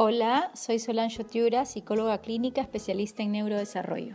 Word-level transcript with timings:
Hola, 0.00 0.52
soy 0.54 0.78
Solange 0.78 1.24
Tiura, 1.24 1.64
psicóloga 1.64 2.18
clínica 2.18 2.60
especialista 2.60 3.24
en 3.24 3.32
neurodesarrollo. 3.32 4.14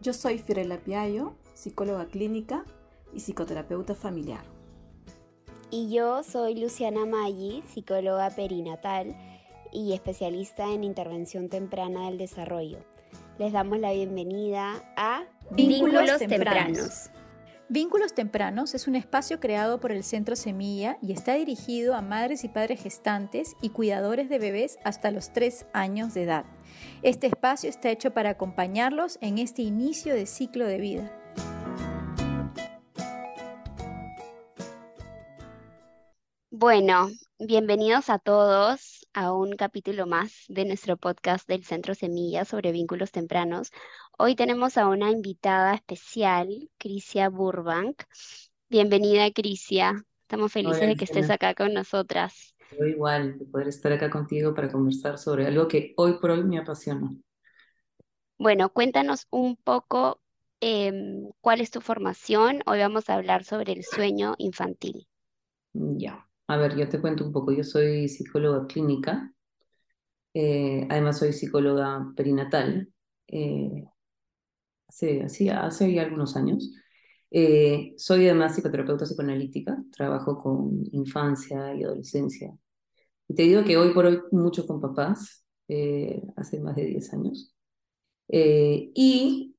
Yo 0.00 0.14
soy 0.14 0.38
Fiorella 0.38 0.78
Piayo, 0.78 1.34
psicóloga 1.52 2.06
clínica 2.06 2.64
y 3.12 3.20
psicoterapeuta 3.20 3.94
familiar. 3.94 4.40
Y 5.70 5.94
yo 5.94 6.22
soy 6.22 6.58
Luciana 6.58 7.04
Maggi, 7.04 7.62
psicóloga 7.68 8.30
perinatal 8.30 9.14
y 9.70 9.92
especialista 9.92 10.72
en 10.72 10.84
intervención 10.84 11.50
temprana 11.50 12.06
del 12.06 12.16
desarrollo. 12.16 12.78
Les 13.38 13.52
damos 13.52 13.80
la 13.80 13.92
bienvenida 13.92 14.82
a 14.96 15.24
Vínculos, 15.50 16.16
tempranos. 16.16 17.10
Vínculos 17.74 18.14
Tempranos 18.14 18.72
es 18.76 18.86
un 18.86 18.94
espacio 18.94 19.40
creado 19.40 19.80
por 19.80 19.90
el 19.90 20.04
Centro 20.04 20.36
Semilla 20.36 20.96
y 21.02 21.10
está 21.10 21.34
dirigido 21.34 21.96
a 21.96 22.02
madres 22.02 22.44
y 22.44 22.48
padres 22.48 22.80
gestantes 22.80 23.56
y 23.60 23.70
cuidadores 23.70 24.28
de 24.28 24.38
bebés 24.38 24.78
hasta 24.84 25.10
los 25.10 25.32
3 25.32 25.66
años 25.72 26.14
de 26.14 26.22
edad. 26.22 26.44
Este 27.02 27.26
espacio 27.26 27.68
está 27.68 27.90
hecho 27.90 28.12
para 28.12 28.30
acompañarlos 28.30 29.18
en 29.20 29.38
este 29.38 29.62
inicio 29.62 30.14
de 30.14 30.26
ciclo 30.26 30.68
de 30.68 30.78
vida. 30.78 31.20
Bueno, 36.52 37.08
bienvenidos 37.40 38.08
a 38.08 38.20
todos 38.20 39.04
a 39.14 39.32
un 39.32 39.56
capítulo 39.56 40.06
más 40.06 40.44
de 40.48 40.64
nuestro 40.64 40.96
podcast 40.96 41.48
del 41.48 41.64
Centro 41.64 41.94
Semilla 41.94 42.44
sobre 42.44 42.70
vínculos 42.70 43.10
tempranos. 43.10 43.70
Hoy 44.16 44.36
tenemos 44.36 44.78
a 44.78 44.86
una 44.86 45.10
invitada 45.10 45.74
especial, 45.74 46.70
Crisia 46.78 47.28
Burbank. 47.28 48.04
Bienvenida, 48.70 49.28
Crisia. 49.32 50.04
Estamos 50.22 50.52
felices 50.52 50.86
de 50.86 50.94
que 50.94 51.04
estés 51.04 51.30
acá 51.30 51.54
con 51.54 51.74
nosotras. 51.74 52.54
Yo 52.78 52.86
igual, 52.86 53.38
de 53.38 53.44
poder 53.46 53.68
estar 53.68 53.92
acá 53.92 54.10
contigo 54.10 54.54
para 54.54 54.70
conversar 54.70 55.18
sobre 55.18 55.46
algo 55.46 55.66
que 55.66 55.94
hoy 55.96 56.18
por 56.20 56.30
hoy 56.30 56.44
me 56.44 56.58
apasiona. 56.58 57.10
Bueno, 58.38 58.68
cuéntanos 58.68 59.26
un 59.30 59.56
poco 59.56 60.20
em, 60.60 61.30
cuál 61.40 61.60
es 61.60 61.72
tu 61.72 61.80
formación. 61.80 62.60
Hoy 62.66 62.78
vamos 62.78 63.10
a 63.10 63.14
hablar 63.14 63.42
sobre 63.42 63.72
el 63.72 63.82
sueño 63.82 64.36
infantil. 64.38 65.08
Ya, 65.72 66.24
a 66.46 66.56
ver, 66.56 66.76
yo 66.76 66.88
te 66.88 67.00
cuento 67.00 67.24
un 67.24 67.32
poco. 67.32 67.50
Yo 67.50 67.64
soy 67.64 68.08
psicóloga 68.08 68.68
clínica, 68.68 69.32
eh, 70.34 70.86
además 70.88 71.18
soy 71.18 71.32
psicóloga 71.32 72.12
perinatal. 72.16 72.88
Eh, 73.26 73.84
hace, 74.94 75.50
hace 75.50 75.92
ya 75.92 76.02
algunos 76.02 76.36
años. 76.36 76.70
Eh, 77.30 77.94
soy 77.96 78.26
además 78.26 78.54
psicoterapeuta 78.54 79.04
psicoanalítica, 79.04 79.82
trabajo 79.90 80.38
con 80.38 80.84
infancia 80.92 81.74
y 81.74 81.82
adolescencia. 81.82 82.56
Y 83.28 83.34
te 83.34 83.42
digo 83.42 83.64
que 83.64 83.76
hoy 83.76 83.92
por 83.92 84.06
hoy 84.06 84.20
mucho 84.30 84.66
con 84.66 84.80
papás, 84.80 85.44
eh, 85.68 86.22
hace 86.36 86.60
más 86.60 86.76
de 86.76 86.84
10 86.86 87.12
años. 87.12 87.54
Eh, 88.28 88.92
y 88.94 89.56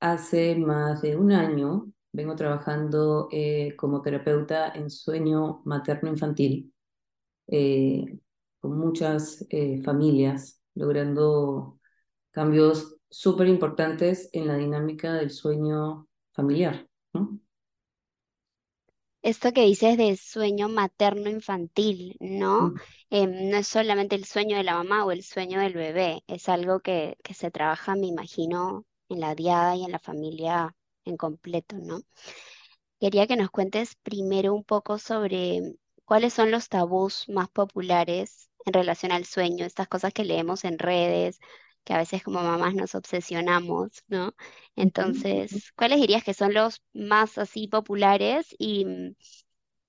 hace 0.00 0.56
más 0.56 1.02
de 1.02 1.16
un 1.16 1.32
año 1.32 1.92
vengo 2.12 2.36
trabajando 2.36 3.28
como 3.76 4.02
terapeuta 4.02 4.72
en 4.74 4.88
sueño 4.88 5.62
materno-infantil, 5.64 6.72
con 8.60 8.78
muchas 8.78 9.46
familias, 9.84 10.60
logrando 10.74 11.80
cambios 12.30 12.94
súper 13.10 13.48
importantes 13.48 14.28
en 14.32 14.46
la 14.46 14.56
dinámica 14.56 15.12
del 15.14 15.30
sueño 15.30 16.08
familiar, 16.32 16.88
¿no? 17.12 17.38
Esto 19.22 19.52
que 19.52 19.62
dices 19.62 19.96
de 19.96 20.16
sueño 20.18 20.68
materno-infantil, 20.68 22.16
¿no? 22.20 22.68
Mm. 22.68 22.74
Em, 23.10 23.50
no 23.50 23.56
es 23.56 23.68
solamente 23.68 24.16
el 24.16 24.26
sueño 24.26 24.56
de 24.56 24.64
la 24.64 24.74
mamá 24.74 25.04
o 25.06 25.12
el 25.12 25.22
sueño 25.22 25.60
del 25.60 25.72
bebé, 25.72 26.22
es 26.26 26.48
algo 26.50 26.80
que, 26.80 27.16
que 27.24 27.32
se 27.32 27.50
trabaja, 27.50 27.94
me 27.96 28.06
imagino, 28.06 28.84
en 29.08 29.20
la 29.20 29.34
diada 29.34 29.76
y 29.76 29.84
en 29.84 29.92
la 29.92 29.98
familia 29.98 30.76
en 31.04 31.16
completo, 31.16 31.76
¿no? 31.78 32.00
Quería 33.00 33.26
que 33.26 33.36
nos 33.36 33.50
cuentes 33.50 33.96
primero 34.02 34.54
un 34.54 34.64
poco 34.64 34.98
sobre 34.98 35.76
cuáles 36.04 36.34
son 36.34 36.50
los 36.50 36.68
tabús 36.68 37.28
más 37.28 37.48
populares 37.50 38.50
en 38.66 38.72
relación 38.72 39.12
al 39.12 39.24
sueño, 39.24 39.64
estas 39.66 39.88
cosas 39.88 40.12
que 40.12 40.24
leemos 40.24 40.64
en 40.64 40.78
redes 40.78 41.38
que 41.84 41.94
a 41.94 41.98
veces 41.98 42.22
como 42.22 42.42
mamás 42.42 42.74
nos 42.74 42.94
obsesionamos, 42.94 44.04
¿no? 44.08 44.34
Entonces, 44.76 45.72
¿cuáles 45.76 46.00
dirías 46.00 46.24
que 46.24 46.34
son 46.34 46.54
los 46.54 46.82
más 46.94 47.38
así 47.38 47.68
populares 47.68 48.54
y 48.58 48.84
mm, 48.86 49.14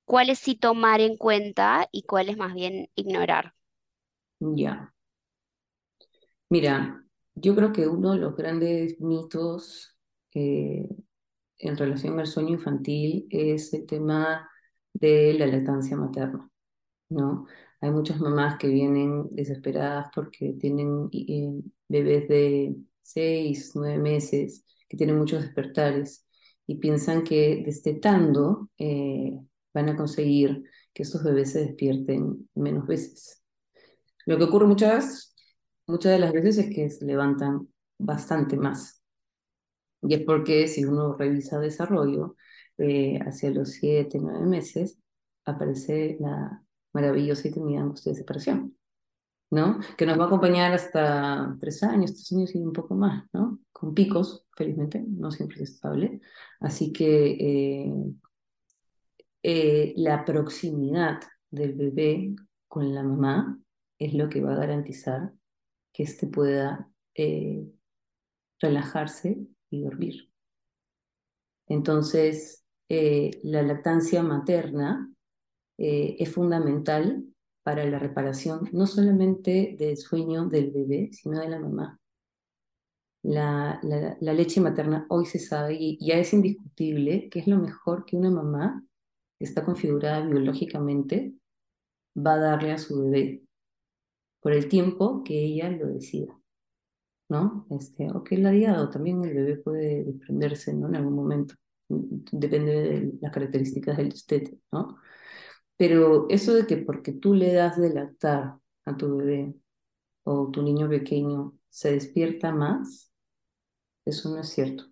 cuáles 0.06 0.40
sí 0.40 0.56
tomar 0.56 1.02
en 1.02 1.18
cuenta 1.18 1.88
y 1.92 2.04
cuáles 2.04 2.38
más 2.38 2.54
bien 2.56 2.90
ignorar? 2.96 3.54
Ya. 4.40 4.94
Mira, 6.50 7.04
yo 7.36 7.56
creo 7.56 7.74
que 7.74 7.88
uno 7.88 8.14
de 8.14 8.20
los 8.20 8.36
grandes 8.36 9.00
mitos 9.02 9.98
eh, 10.34 10.88
en 11.60 11.78
relación 11.78 12.20
al 12.20 12.28
sueño 12.28 12.52
infantil 12.56 13.28
es 13.30 13.74
el 13.74 13.86
tema 13.86 14.50
de 14.94 15.34
la 15.34 15.48
lactancia 15.48 15.98
materna, 15.98 16.50
¿no? 17.10 17.48
Hay 17.82 17.92
muchas 17.92 18.20
mamás 18.20 18.58
que 18.58 18.68
vienen 18.68 19.28
desesperadas 19.32 20.08
porque 20.16 20.54
tienen 20.60 21.10
bebés 21.88 22.28
de 22.28 22.76
6, 23.02 23.72
9 23.76 23.98
meses, 24.00 24.66
que 24.88 24.98
tienen 24.98 25.18
muchos 25.18 25.42
despertares 25.44 26.26
y 26.68 26.76
piensan 26.76 27.24
que 27.24 27.64
destetando 27.66 28.70
eh, 28.78 29.40
van 29.74 29.90
a 29.90 29.96
conseguir 29.96 30.64
que 30.94 31.04
estos 31.04 31.24
bebés 31.24 31.52
se 31.52 31.60
despierten 31.60 32.50
menos 32.56 32.88
veces. 32.88 33.44
Lo 34.26 34.38
que 34.38 34.46
ocurre 34.46 34.68
muchas, 34.68 35.36
muchas 35.88 36.14
de 36.14 36.20
las 36.20 36.34
veces 36.34 36.58
es 36.58 36.74
que 36.74 36.90
se 36.90 37.06
levantan 37.06 37.68
bastante 37.98 38.58
más. 38.58 39.04
Y 40.02 40.14
es 40.16 40.22
porque 40.24 40.68
si 40.68 40.86
uno 40.86 41.16
revisa 41.16 41.60
desarrollo, 41.60 42.36
eh, 42.78 43.20
hacia 43.26 43.52
los 43.52 43.72
7, 43.72 44.20
9 44.22 44.46
meses, 44.46 45.00
aparece 45.46 46.18
la 46.20 46.64
maravillosa 46.94 47.48
y 47.48 47.52
tenida 47.52 47.82
angustia 47.82 48.12
de 48.12 48.18
separación, 48.18 48.75
¿no? 49.56 49.80
Que 49.98 50.06
nos 50.06 50.20
va 50.20 50.26
a 50.26 50.28
acompañar 50.28 50.74
hasta 50.74 51.56
tres 51.60 51.82
años, 51.82 52.14
tres 52.14 52.32
años 52.34 52.54
y 52.54 52.60
un 52.60 52.74
poco 52.74 52.94
más, 52.94 53.26
¿no? 53.32 53.60
Con 53.72 53.94
picos, 53.94 54.46
felizmente, 54.56 55.04
no 55.08 55.32
siempre 55.32 55.64
es 55.64 55.72
estable. 55.72 56.20
Así 56.60 56.92
que 56.92 57.32
eh, 57.40 57.94
eh, 59.44 59.94
la 59.96 60.26
proximidad 60.26 61.22
del 61.50 61.74
bebé 61.74 62.36
con 62.68 62.94
la 62.94 63.02
mamá 63.02 63.58
es 63.98 64.14
lo 64.14 64.28
que 64.28 64.42
va 64.42 64.54
a 64.54 64.58
garantizar 64.58 65.32
que 65.94 66.04
éste 66.04 66.28
pueda 66.28 66.92
eh, 67.14 67.66
relajarse 68.60 69.40
y 69.70 69.84
dormir. 69.84 70.30
Entonces, 71.68 72.62
la 72.88 73.64
lactancia 73.64 74.22
materna 74.22 75.10
es 75.78 76.32
fundamental 76.32 77.26
para 77.66 77.84
la 77.84 77.98
reparación 77.98 78.70
no 78.74 78.86
solamente 78.86 79.76
del 79.80 79.98
sueño 79.98 80.46
del 80.46 80.70
bebé, 80.70 81.10
sino 81.12 81.40
de 81.40 81.50
la 81.50 81.60
mamá. 81.60 82.00
La, 83.24 83.80
la, 83.82 84.34
leche 84.34 84.62
materna 84.62 85.08
hoy 85.10 85.26
se 85.26 85.40
sabe 85.40 85.76
y 85.80 85.98
ya 86.00 86.14
es 86.20 86.32
indiscutible 86.32 87.28
que 87.28 87.40
es 87.40 87.48
lo 87.48 87.58
mejor 87.58 88.06
que 88.06 88.18
una 88.18 88.30
mamá 88.30 88.86
que 89.40 89.46
está 89.46 89.66
configurada 89.66 90.24
biológicamente 90.28 91.34
va 92.16 92.34
a 92.36 92.40
darle 92.40 92.72
a 92.72 92.78
su 92.78 93.02
bebé 93.02 93.42
por 94.42 94.54
el 94.54 94.70
tiempo 94.70 95.24
que 95.24 95.34
ella 95.34 95.72
lo 95.72 95.88
decida. 95.88 96.40
¿no? 97.30 97.66
Este, 97.72 98.12
o 98.12 98.24
que 98.24 98.38
la 98.38 98.52
diada 98.52 98.84
o 98.84 98.92
también 98.92 99.26
el 99.26 99.34
bebé 99.34 99.58
puede 99.58 100.04
desprenderse 100.04 100.72
¿no? 100.76 100.88
en 100.88 100.98
algún 100.98 101.16
momento. 101.16 101.56
Depende 101.90 102.72
de 102.74 103.14
las 103.22 103.32
características 103.32 103.98
del 103.98 104.10
destete, 104.10 104.60
¿no? 104.72 104.98
Pero 105.78 106.28
eso 106.30 106.54
de 106.54 106.66
que 106.68 106.78
porque 106.78 107.12
tú 107.14 107.34
le 107.34 107.54
das 107.54 107.78
de 107.80 107.94
lactar 107.94 108.58
a 108.86 108.98
tu 108.98 109.18
bebé 109.18 109.56
o 110.24 110.50
tu 110.52 110.62
niño 110.62 110.90
pequeño 110.90 111.58
se 111.70 111.94
despierta 111.94 112.52
más, 112.52 113.12
eso 114.06 114.30
no 114.30 114.40
es 114.42 114.50
cierto. 114.50 114.86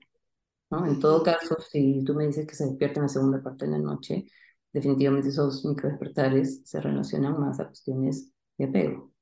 ¿no? 0.69 0.85
En 0.85 0.99
todo 0.99 1.23
caso, 1.23 1.57
si 1.71 2.03
tú 2.03 2.13
me 2.15 2.27
dices 2.27 2.47
que 2.47 2.55
se 2.55 2.65
despierta 2.65 2.99
en 2.99 3.03
la 3.03 3.09
segunda 3.09 3.41
parte 3.41 3.65
de 3.65 3.71
la 3.71 3.79
noche, 3.79 4.25
definitivamente 4.73 5.29
esos 5.29 5.65
microdespertares 5.65 6.61
se 6.65 6.81
relacionan 6.81 7.39
más 7.39 7.59
a 7.59 7.67
cuestiones 7.67 8.31
de 8.57 8.65
apego 8.65 9.13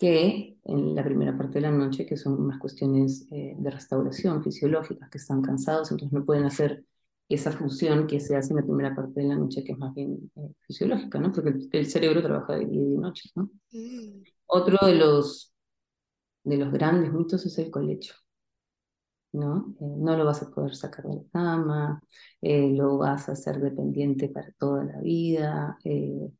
que 0.00 0.58
en 0.64 0.94
la 0.94 1.04
primera 1.04 1.36
parte 1.36 1.60
de 1.60 1.60
la 1.60 1.70
noche, 1.70 2.06
que 2.06 2.16
son 2.16 2.46
más 2.46 2.58
cuestiones 2.58 3.26
eh, 3.30 3.54
de 3.58 3.70
restauración 3.70 4.42
fisiológicas, 4.42 5.10
que 5.10 5.18
están 5.18 5.42
cansados, 5.42 5.90
entonces 5.90 6.18
no 6.18 6.24
pueden 6.24 6.44
hacer 6.44 6.86
esa 7.30 7.52
función 7.52 8.08
que 8.08 8.18
se 8.18 8.36
hace 8.36 8.50
en 8.52 8.56
la 8.56 8.64
primera 8.64 8.94
parte 8.94 9.20
de 9.20 9.28
la 9.28 9.36
noche, 9.36 9.62
que 9.62 9.72
es 9.72 9.78
más 9.78 9.94
bien 9.94 10.30
eh, 10.34 10.52
fisiológica, 10.62 11.20
¿no? 11.20 11.32
Porque 11.32 11.54
el, 11.70 11.86
cerebro 11.86 12.22
trabaja 12.22 12.54
de 12.54 12.66
día 12.66 12.82
y 12.82 12.90
de 12.90 12.98
noche, 12.98 13.30
¿no? 13.36 13.50
Mm. 13.70 14.22
Otro 14.46 14.84
de 14.84 14.96
los, 14.96 15.54
de 16.42 16.56
los 16.56 16.72
grandes 16.72 17.12
mitos 17.12 17.46
es 17.46 17.56
el 17.58 17.70
colecho, 17.70 18.14
¿no? 19.32 19.76
Eh, 19.80 19.94
no 19.98 20.16
lo 20.16 20.24
vas 20.24 20.42
a 20.42 20.50
poder 20.50 20.74
sacar 20.74 21.06
de 21.06 21.14
la 21.14 21.22
cama, 21.32 22.02
eh, 22.40 22.72
lo 22.72 22.98
vas 22.98 23.28
a 23.28 23.32
hacer 23.32 23.60
dependiente 23.60 24.28
para 24.28 24.50
toda 24.58 24.84
la 24.84 25.00
vida, 25.00 25.78
Y 25.84 26.32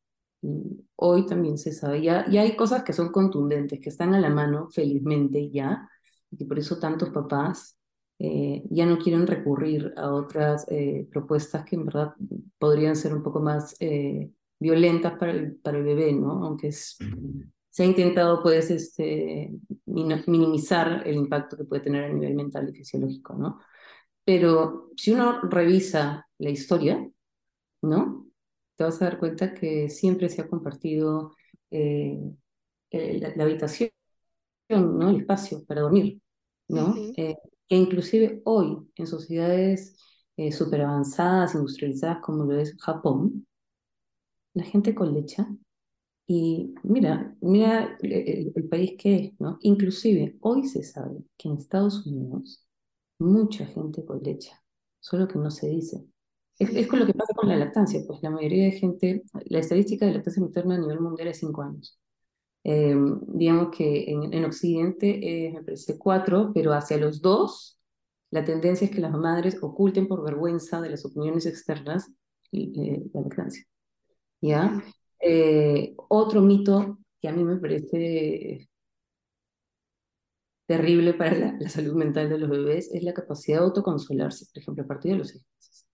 hoy 0.97 1.27
también 1.27 1.59
se 1.59 1.73
sabe, 1.73 2.03
ya, 2.03 2.29
ya 2.31 2.43
hay 2.43 2.57
cosas 2.57 2.83
que 2.83 2.93
son 2.93 3.13
contundentes, 3.13 3.79
que 3.81 3.91
están 3.91 4.15
a 4.15 4.21
la 4.21 4.31
mano 4.31 4.69
felizmente 4.71 5.51
ya, 5.51 5.89
y 6.33 6.45
por 6.45 6.59
eso 6.59 6.79
tantos 6.79 7.11
papás 7.11 7.80
eh, 8.23 8.63
ya 8.69 8.85
no 8.85 8.99
quieren 8.99 9.27
recurrir 9.27 9.95
a 9.97 10.13
otras 10.13 10.67
eh, 10.69 11.09
propuestas 11.11 11.65
que 11.65 11.77
en 11.77 11.87
verdad 11.87 12.13
podrían 12.59 12.95
ser 12.95 13.15
un 13.15 13.23
poco 13.23 13.41
más 13.41 13.75
eh, 13.81 14.31
violentas 14.59 15.19
para 15.19 15.33
el, 15.33 15.57
para 15.57 15.79
el 15.79 15.85
bebé, 15.85 16.13
¿no? 16.13 16.45
Aunque 16.45 16.69
es, 16.69 16.99
se 17.71 17.83
ha 17.83 17.87
intentado 17.87 18.43
pues 18.43 18.71
este, 18.71 19.51
minimizar 19.87 21.03
el 21.07 21.17
impacto 21.17 21.57
que 21.57 21.65
puede 21.65 21.81
tener 21.81 22.05
a 22.05 22.13
nivel 22.13 22.35
mental 22.35 22.69
y 22.69 22.77
fisiológico, 22.77 23.33
¿no? 23.37 23.59
Pero 24.23 24.91
si 24.99 25.13
uno 25.13 25.41
revisa 25.41 26.29
la 26.37 26.51
historia, 26.51 27.11
¿no? 27.81 28.27
Te 28.77 28.85
vas 28.85 29.01
a 29.01 29.07
dar 29.07 29.19
cuenta 29.19 29.55
que 29.55 29.89
siempre 29.89 30.29
se 30.29 30.43
ha 30.43 30.47
compartido 30.47 31.35
la, 31.71 33.45
habitación, 33.45 33.91
¿no? 34.69 35.09
El 35.09 35.21
espacio 35.21 35.65
para 35.65 35.81
dormir, 35.81 36.21
¿no? 36.69 36.95
Que 37.71 37.77
inclusive 37.77 38.43
hoy 38.45 38.79
en 38.97 39.07
sociedades 39.07 39.97
eh, 40.37 40.51
súper 40.51 40.83
avanzadas, 40.83 41.55
industrializadas 41.55 42.19
como 42.21 42.45
lo 42.45 42.59
es 42.59 42.77
Japón, 42.81 43.47
la 44.55 44.65
gente 44.65 44.93
colecha 44.93 45.49
y 46.27 46.75
mira, 46.83 47.37
mira 47.41 47.97
el, 48.03 48.69
país 48.69 48.95
que 48.99 49.17
es, 49.17 49.41
¿no? 49.41 49.59
Inclusive 49.61 50.37
hoy 50.41 50.67
se 50.67 50.83
sabe 50.83 51.23
que 51.39 51.49
en 51.49 51.59
Estados 51.59 52.05
Unidos 52.07 52.67
mucha 53.21 53.67
gente 53.67 54.05
colecha, 54.05 54.61
solo 54.99 55.29
que 55.29 55.39
no 55.39 55.53
se 55.53 55.69
dice. 55.69 56.05
Es, 56.59 56.75
es 56.75 56.89
con 56.89 56.99
lo 56.99 57.07
que 57.07 57.15
pasa 57.15 57.35
con 57.35 57.49
la 57.49 57.57
lactancia, 57.57 58.03
pues 58.05 58.21
la 58.21 58.31
mayoría 58.31 58.65
de 58.65 58.73
gente, 58.73 59.23
la 59.45 59.61
estadística 59.61 60.07
de 60.07 60.15
lactancia 60.15 60.43
materna 60.43 60.75
a 60.75 60.79
nivel 60.79 61.01
mundial 61.01 61.29
es 61.29 61.39
5 61.39 61.63
años. 61.63 62.00
Eh, 62.65 62.95
digamos 63.29 63.75
que 63.75 64.11
en, 64.11 64.33
en 64.35 64.45
Occidente 64.45 65.47
es, 65.47 65.55
me 65.55 65.63
parece, 65.63 65.99
cuatro, 65.99 66.53
pero 66.55 66.73
hacia 66.73 66.99
los 66.99 67.23
dos, 67.23 67.79
la 68.31 68.45
tendencia 68.45 68.85
es 68.87 68.91
que 68.91 69.01
las 69.01 69.13
madres 69.13 69.59
oculten 69.63 70.07
por 70.07 70.23
vergüenza 70.23 70.81
de 70.81 70.91
las 70.91 71.05
opiniones 71.05 71.47
externas 71.47 72.13
eh, 72.53 73.03
la 73.13 73.23
lactancia. 73.23 73.65
¿Ya? 74.41 74.83
Eh, 75.21 75.95
otro 76.09 76.41
mito 76.43 76.99
que 77.21 77.29
a 77.29 77.33
mí 77.33 77.45
me 77.45 77.57
parece 77.57 78.69
terrible 80.67 81.15
para 81.15 81.35
la, 81.37 81.57
la, 81.59 81.69
salud 81.69 81.95
mental 81.95 82.31
de 82.31 82.39
los 82.39 82.49
bebés 82.49 82.91
es 82.95 83.03
la 83.03 83.13
capacidad 83.13 83.59
de 83.59 83.65
autoconsolarse, 83.65 84.47
por 84.53 84.63
ejemplo, 84.63 84.85
a 84.85 84.87
partir 84.87 85.13
de 85.13 85.19
los 85.19 85.35
meses. 85.35 85.90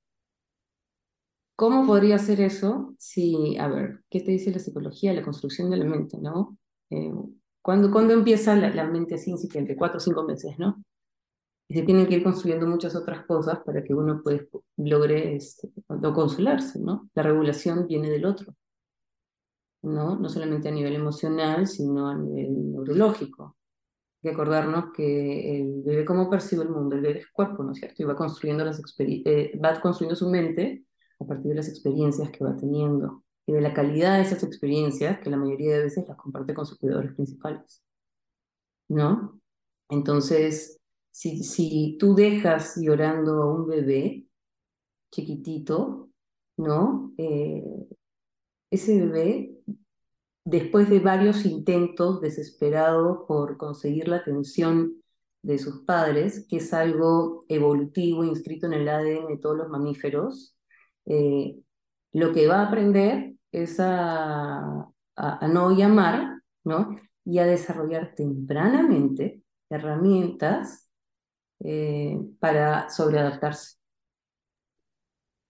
¿Cómo 1.57 1.87
podría 1.87 2.19
ser 2.19 2.43
eso 2.43 2.95
si, 2.99 3.57
a 3.57 3.67
ver, 3.69 4.05
qué 4.11 4.21
te 4.21 4.31
dice 4.31 4.51
la 4.51 4.59
psicología, 4.59 5.15
la 5.15 5.23
construcción 5.23 5.71
de 5.71 5.79
la 5.79 5.87
mente, 5.87 6.19
¿no? 6.19 6.59
Eh, 6.91 7.11
¿cuándo, 7.63 7.91
¿Cuándo 7.91 8.13
empieza 8.13 8.55
la, 8.55 8.69
la, 8.69 8.85
mente 8.85 9.15
así 9.15 9.31
incipiente? 9.31 9.75
Cuatro 9.75 9.97
o 9.97 10.01
cinco 10.01 10.25
meses, 10.25 10.59
¿no? 10.59 10.85
Y 11.69 11.75
se 11.75 11.83
tienen 11.83 12.07
que 12.07 12.17
ir 12.17 12.23
construyendo 12.23 12.67
muchas 12.67 12.95
otras 12.95 13.25
cosas 13.25 13.61
para 13.65 13.83
que 13.83 13.95
uno 13.95 14.21
pues, 14.23 14.43
logre 14.77 15.35
este, 15.35 15.71
consolarse, 16.15 16.79
¿no? 16.79 17.09
La 17.15 17.23
regulación 17.23 17.87
viene 17.87 18.11
del 18.11 18.27
otro, 18.27 18.55
¿no? 19.81 20.19
No 20.19 20.29
solamente 20.29 20.69
a 20.69 20.73
nivel 20.73 20.95
emocional, 20.95 21.67
sino 21.67 22.09
a 22.11 22.15
nivel 22.15 22.71
neurológico. 22.71 23.57
Hay 24.23 24.31
que 24.31 24.35
acordarnos 24.35 24.93
que 24.93 25.59
el 25.59 25.83
bebé, 25.83 26.05
¿cómo 26.05 26.29
percibe 26.29 26.65
el 26.65 26.69
mundo? 26.69 26.97
El 26.97 27.03
bebé 27.03 27.21
es 27.21 27.31
cuerpo, 27.31 27.65
¿no 27.65 27.73
es 27.73 27.79
cierto? 27.79 28.03
Y 28.03 28.07
va 28.07 28.15
construyendo, 28.15 28.63
las 28.63 28.79
eh, 28.99 29.59
va 29.59 29.81
construyendo 29.81 30.17
su 30.17 30.29
mente 30.29 30.87
a 31.19 31.27
partir 31.27 31.51
de 31.51 31.57
las 31.57 31.69
experiencias 31.69 32.31
que 32.31 32.45
va 32.45 32.57
teniendo 32.57 33.25
y 33.47 33.53
de 33.53 33.61
la 33.61 33.73
calidad 33.73 34.17
de 34.17 34.23
esas 34.23 34.43
experiencias 34.43 35.21
que 35.21 35.31
la 35.31 35.37
mayoría 35.37 35.75
de 35.75 35.85
veces 35.85 36.07
las 36.09 36.17
comparte 36.17 36.55
con 36.55 36.67
sus 36.67 36.79
cuidadores 36.79 37.15
principales. 37.15 37.83
¿No? 38.89 39.41
Entonces, 39.89 40.81
si, 41.13 41.45
si 41.45 41.97
tú 41.99 42.15
dejas 42.15 42.77
llorando 42.77 43.43
a 43.43 43.55
un 43.55 43.67
bebé 43.67 44.27
chiquitito, 45.13 46.11
¿no? 46.57 47.15
Eh, 47.19 47.89
ese 48.71 49.01
bebé, 49.01 49.57
después 50.45 50.91
de 50.91 51.01
varios 51.01 51.45
intentos 51.45 52.21
desesperados 52.21 53.25
por 53.27 53.57
conseguir 53.57 54.09
la 54.09 54.17
atención 54.17 55.03
de 55.43 55.59
sus 55.59 55.85
padres, 55.85 56.47
que 56.49 56.57
es 56.57 56.75
algo 56.75 57.45
evolutivo 57.49 58.25
inscrito 58.25 58.67
en 58.67 58.75
el 58.75 58.89
ADN 58.89 59.29
de 59.29 59.39
todos 59.39 59.57
los 59.57 59.69
mamíferos, 59.69 60.56
eh, 61.07 61.57
lo 62.13 62.33
que 62.33 62.47
va 62.47 62.61
a 62.61 62.67
aprender 62.69 63.35
es 63.53 63.79
a, 63.81 64.89
a, 65.17 65.49
no 65.49 65.71
llamar, 65.77 66.41
¿no? 66.65 67.01
Y 67.25 67.39
a 67.39 67.47
desarrollar 67.47 68.15
tempranamente 68.15 69.43
herramientas 69.69 70.89
eh, 71.61 72.19
para 72.39 72.89
sobreadaptarse. 72.91 73.77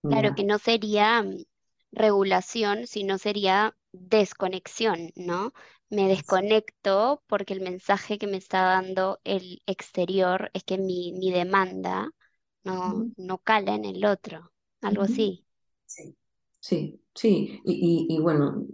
Claro, 0.03 0.35
que 0.35 0.45
no 0.45 0.59
sería 0.59 1.23
mm, 1.23 1.45
regulación, 1.93 2.87
sino 2.87 3.19
sería 3.19 3.77
desconexión, 3.93 5.11
¿no? 5.17 5.53
Me 5.89 6.09
desconecto 6.09 7.23
porque 7.27 7.55
el 7.55 7.61
mensaje 7.61 8.19
que 8.19 8.27
me 8.27 8.37
está 8.37 8.63
dando 8.63 9.21
el 9.25 9.63
exterior 9.67 10.51
es 10.53 10.65
que 10.65 10.79
mi, 10.79 11.13
mi 11.13 11.31
demanda 11.31 12.11
no, 12.65 13.09
no 13.17 13.39
cala 13.39 13.75
en 13.75 13.85
el 13.85 14.05
otro, 14.05 14.53
algo 14.81 15.03
así. 15.05 15.46
Sí, 15.87 16.17
sí, 16.61 17.01
sí. 17.15 17.61
Y, 17.65 18.07
y, 18.11 18.21
bueno, 18.21 18.67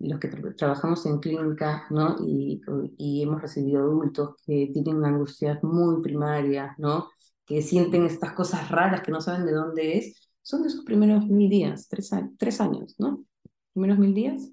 los 0.00 0.20
que 0.20 0.28
trabajamos 0.28 1.04
en 1.06 1.18
clínica, 1.18 1.86
¿no? 1.90 2.16
Y, 2.26 2.60
y, 2.98 3.22
hemos 3.22 3.42
recibido 3.42 3.82
adultos 3.82 4.36
que 4.44 4.70
tienen 4.72 5.04
angustias 5.04 5.62
muy 5.62 6.02
primarias, 6.02 6.78
¿no? 6.78 7.10
Que 7.44 7.62
sienten 7.62 8.04
estas 8.04 8.32
cosas 8.32 8.70
raras 8.70 9.02
que 9.02 9.12
no 9.12 9.20
saben 9.20 9.46
de 9.46 9.52
dónde 9.52 9.98
es, 9.98 10.30
son 10.42 10.62
de 10.62 10.68
esos 10.68 10.84
primeros 10.84 11.26
mil 11.26 11.50
días, 11.50 11.88
tres, 11.88 12.10
tres 12.38 12.60
años, 12.60 12.94
¿no? 12.98 13.24
Primeros 13.72 13.98
mil 13.98 14.14
días 14.14 14.50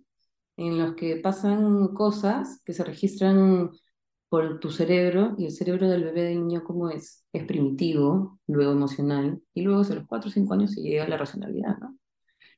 en 0.58 0.78
los 0.78 0.96
que 0.96 1.18
pasan 1.18 1.90
cosas 1.90 2.62
que 2.64 2.74
se 2.74 2.84
registran 2.84 3.72
por 4.34 4.60
tu 4.60 4.72
cerebro 4.72 5.36
y 5.38 5.46
el 5.46 5.52
cerebro 5.52 5.88
del 5.88 6.06
bebé 6.06 6.24
de 6.24 6.36
niño 6.36 6.64
cómo 6.64 6.90
es. 6.90 7.24
Es 7.32 7.46
primitivo, 7.46 8.40
luego 8.48 8.72
emocional 8.72 9.40
y 9.54 9.62
luego 9.62 9.84
a 9.84 9.94
los 9.94 10.08
4 10.08 10.28
o 10.28 10.32
5 10.34 10.54
años 10.56 10.72
se 10.72 10.82
llega 10.82 11.04
a 11.04 11.08
la 11.08 11.18
racionalidad, 11.18 11.78
¿no? 11.78 11.96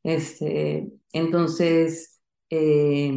Este, 0.02 0.90
entonces, 1.12 2.22
eh, 2.50 3.14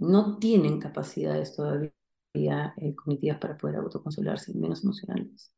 no 0.00 0.38
tienen 0.40 0.80
capacidades 0.80 1.54
todavía 1.54 2.74
eh, 2.76 2.96
cognitivas 2.96 3.38
para 3.38 3.56
poder 3.56 3.76
autoconsolarse, 3.76 4.52
menos 4.54 4.82
emocionales, 4.82 5.52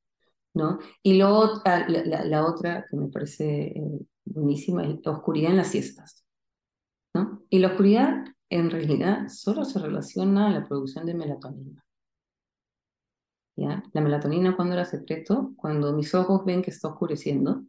¿no? 0.53 0.81
Y 1.03 1.17
luego 1.17 1.63
ah, 1.65 1.87
la, 1.89 2.25
la, 2.27 2.45
otra 2.45 2.85
que 2.91 2.97
me 2.99 3.09
parece 3.09 3.69
eh, 3.69 4.01
buenísima 4.27 4.85
es 4.85 4.99
la 5.03 5.13
oscuridad 5.13 5.53
en 5.53 5.57
las 5.57 5.69
siestas, 5.69 6.27
¿no? 7.15 7.43
Y 7.49 7.59
la 7.59 7.69
oscuridad 7.69 8.23
en 8.51 8.71
realidad 8.71 9.29
solo 9.29 9.65
se 9.65 9.79
relaciona 9.79 10.49
a 10.49 10.51
la 10.51 10.67
producción 10.67 11.07
de 11.07 11.15
melatonina. 11.15 11.85
¿Ya? 13.57 13.83
La 13.93 14.01
melatonina 14.01 14.57
cuando 14.57 14.75
la 14.75 14.85
secreto, 14.85 15.53
cuando 15.57 15.93
mis 15.93 16.15
ojos 16.15 16.45
ven 16.45 16.63
que 16.63 16.71
está 16.71 16.89
oscureciendo, 16.89 17.65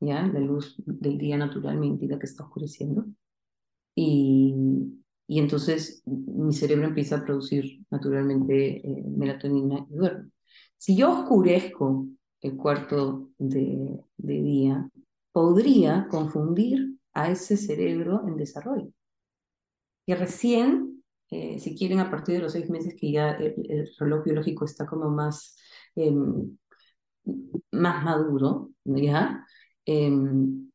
¿ya? 0.00 0.26
La 0.26 0.40
luz 0.40 0.74
del 0.78 1.18
día 1.18 1.36
natural 1.36 1.78
me 1.78 1.86
indica 1.86 2.18
que 2.18 2.26
está 2.26 2.44
oscureciendo. 2.44 3.04
Y, 3.94 4.54
y 5.28 5.38
entonces 5.38 6.02
mi 6.06 6.52
cerebro 6.52 6.86
empieza 6.86 7.16
a 7.16 7.24
producir 7.24 7.84
naturalmente 7.90 8.78
eh, 8.78 9.04
melatonina 9.06 9.86
y 9.90 9.94
duermo. 9.94 10.30
Si 10.78 10.96
yo 10.96 11.12
oscurezco 11.12 12.08
el 12.40 12.56
cuarto 12.56 13.30
de, 13.38 14.00
de 14.16 14.34
día, 14.42 14.90
podría 15.32 16.08
confundir 16.10 16.96
a 17.12 17.30
ese 17.30 17.56
cerebro 17.56 18.26
en 18.26 18.36
desarrollo. 18.36 18.93
Y 20.06 20.14
recién, 20.14 21.02
eh, 21.30 21.58
si 21.58 21.76
quieren, 21.76 22.00
a 22.00 22.10
partir 22.10 22.36
de 22.36 22.42
los 22.42 22.52
seis 22.52 22.68
meses 22.70 22.94
que 22.98 23.12
ya 23.12 23.32
el, 23.32 23.90
reloj 23.98 24.24
biológico 24.24 24.64
está 24.64 24.86
como 24.86 25.10
más, 25.10 25.56
em, 25.96 26.56
más 27.72 28.04
maduro, 28.04 28.70
¿ya? 28.84 29.46
Em, 29.86 30.70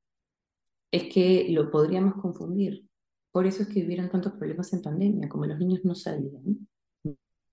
es 0.91 1.13
que 1.13 1.47
lo 1.49 1.69
podríamos 1.71 2.15
confundir. 2.21 2.85
Por 3.31 3.45
eso 3.45 3.63
es 3.63 3.69
que 3.69 3.85
hubieron 3.85 4.09
tantos 4.09 4.33
problemas 4.33 4.73
en 4.73 4.81
pandemia, 4.81 5.29
como 5.29 5.45
los 5.45 5.59
niños 5.59 5.81
no 5.85 5.95
salían, 5.95 6.67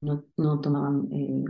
no, 0.01 0.25
no 0.37 0.61
tomaban 0.61 1.09
eh, 1.13 1.45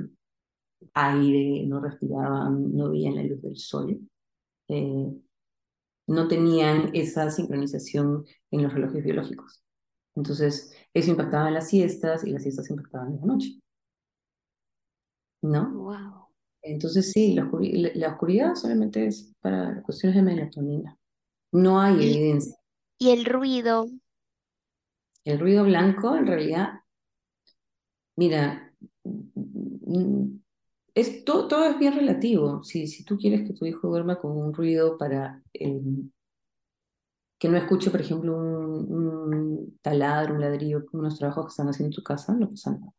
aire, 0.95 1.67
no 1.67 1.81
respiraban, 1.81 2.75
no 2.77 2.91
veían 2.91 3.17
la 3.17 3.23
luz 3.25 3.43
del 3.43 3.57
sol. 3.57 4.01
Eh, 4.69 5.13
no 6.09 6.29
tenían 6.29 6.91
esa 6.95 7.31
sincronización 7.31 8.25
en 8.51 8.63
los 8.63 8.73
relojes 8.73 9.05
biológicos. 9.05 9.66
Entonces, 10.17 10.75
eso 10.95 11.11
impactaba 11.11 11.49
en 11.49 11.55
las 11.55 11.69
siestas 11.69 12.25
y 12.25 12.31
las 12.31 12.43
siestas 12.43 12.71
impactaban 12.71 13.13
en 13.13 13.21
la 13.21 13.27
noche. 13.27 13.61
¿No? 15.43 15.71
Wow. 15.73 16.27
Entonces, 16.63 17.13
sí, 17.13 17.35
la, 17.35 17.45
oscuridad, 18.09 18.55
solamente 18.55 19.07
es 19.07 19.33
para 19.41 19.83
cuestiones 19.83 20.17
de 20.17 20.23
melatonina. 20.23 20.99
No 21.53 21.81
hay 21.81 21.95
evidencia 21.95 22.57
¿Y 22.99 23.11
el 23.11 23.25
ruido? 23.25 23.87
El 25.25 25.39
ruido 25.39 25.65
blanco, 25.65 26.17
en 26.17 26.27
realidad, 26.27 26.81
mira, 28.17 28.73
es, 30.95 31.25
todo, 31.25 31.47
todo 31.47 31.69
es 31.69 31.79
bien 31.79 31.95
relativo. 31.95 32.65
Si, 32.65 32.87
si 32.87 33.05
tú 33.05 33.19
quieres 33.19 33.47
que 33.47 33.55
tu 33.55 33.67
hijo 33.67 33.89
duerma 33.89 34.19
con 34.19 34.37
un 34.37 34.55
ruido 34.55 34.97
para 34.97 35.43
eh, 35.53 35.81
que 37.39 37.49
no 37.49 37.57
escuche, 37.57 37.91
por 37.91 38.01
ejemplo, 38.01 38.37
un, 38.37 38.93
un 38.93 39.79
taladro, 39.83 40.35
un 40.35 40.41
ladrillo, 40.41 40.85
unos 40.93 41.19
trabajos 41.19 41.47
que 41.47 41.51
están 41.51 41.69
haciendo 41.69 41.93
en 41.93 41.97
tu 41.97 42.03
casa, 42.03 42.35
no 42.35 42.49
pasa 42.51 42.73
nada. 42.73 42.93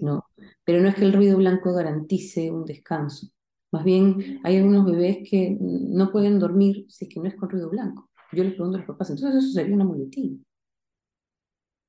No, 0.00 0.26
pero 0.64 0.80
no 0.80 0.88
es 0.88 0.94
que 0.94 1.04
el 1.04 1.12
ruido 1.14 1.38
blanco 1.38 1.72
garantice 1.72 2.50
un 2.50 2.64
descanso. 2.64 3.28
Más 3.72 3.84
bien, 3.84 4.40
hay 4.44 4.58
algunos 4.58 4.84
bebés 4.84 5.18
que 5.28 5.56
no 5.60 6.10
pueden 6.12 6.38
dormir 6.38 6.84
si 6.90 7.06
es 7.06 7.10
que 7.14 7.20
no 7.20 7.28
es 7.28 7.36
con 7.36 7.48
ruido 7.48 7.70
blanco. 7.70 8.10
Yo 8.32 8.44
les 8.44 8.54
pregunto 8.54 8.76
a 8.76 8.80
los 8.80 8.86
papás, 8.88 9.10
entonces 9.10 9.44
eso 9.44 9.52
sería 9.52 9.74
una 9.74 9.84
muletilla. 9.84 10.36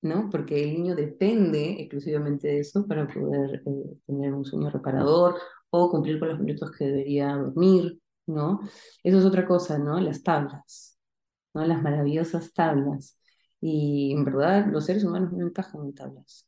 ¿no? 0.01 0.29
Porque 0.29 0.61
el 0.63 0.73
niño 0.73 0.95
depende 0.95 1.77
exclusivamente 1.79 2.47
de 2.47 2.59
eso 2.59 2.85
para 2.87 3.07
poder 3.07 3.63
eh, 3.65 3.97
tener 4.05 4.33
un 4.33 4.45
sueño 4.45 4.69
reparador 4.69 5.35
o 5.69 5.89
cumplir 5.89 6.19
con 6.19 6.29
los 6.29 6.39
minutos 6.39 6.71
que 6.77 6.85
debería 6.85 7.35
dormir, 7.35 7.99
¿no? 8.27 8.59
Eso 9.03 9.19
es 9.19 9.25
otra 9.25 9.45
cosa, 9.47 9.79
¿no? 9.79 9.99
Las 9.99 10.21
tablas, 10.21 10.92
¿no? 11.53 11.65
Las 11.65 11.81
maravillosas 11.81 12.53
tablas. 12.53 13.17
Y 13.61 14.13
en 14.13 14.25
verdad 14.25 14.67
los 14.71 14.85
seres 14.85 15.03
humanos 15.03 15.31
no 15.33 15.45
encajan 15.47 15.83
en 15.85 15.93
tablas. 15.95 16.47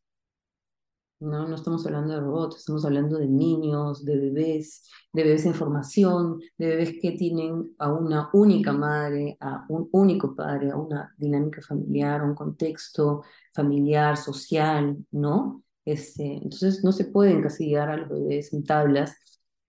No, 1.20 1.48
no 1.48 1.56
estamos 1.56 1.86
hablando 1.86 2.14
de 2.14 2.20
robots, 2.20 2.58
estamos 2.58 2.84
hablando 2.86 3.18
de 3.18 3.28
niños, 3.28 4.04
de 4.04 4.18
bebés, 4.18 4.84
de 5.14 5.24
bebés 5.24 5.46
en 5.46 5.54
formación, 5.54 6.40
de 6.58 6.68
bebés 6.68 6.94
que 7.02 7.14
tienen 7.14 7.74
a 7.80 7.92
una 7.92 8.30
única 8.34 8.74
madre, 8.74 9.38
a 9.40 9.66
un 9.70 9.88
único 9.94 10.36
padre, 10.36 10.72
a 10.72 10.76
una 10.78 11.16
dinámica 11.18 11.62
familiar, 11.62 12.20
a 12.22 12.26
un 12.26 12.36
contexto 12.36 13.24
familiar, 13.54 14.18
social, 14.18 14.98
¿no? 15.12 15.64
Este, 15.86 16.26
entonces 16.44 16.84
no 16.84 16.92
se 16.92 17.06
pueden 17.06 17.38
encasillar 17.38 17.90
a 17.90 17.98
los 17.98 18.10
bebés 18.10 18.54
en 18.54 18.64
tablas. 18.66 19.16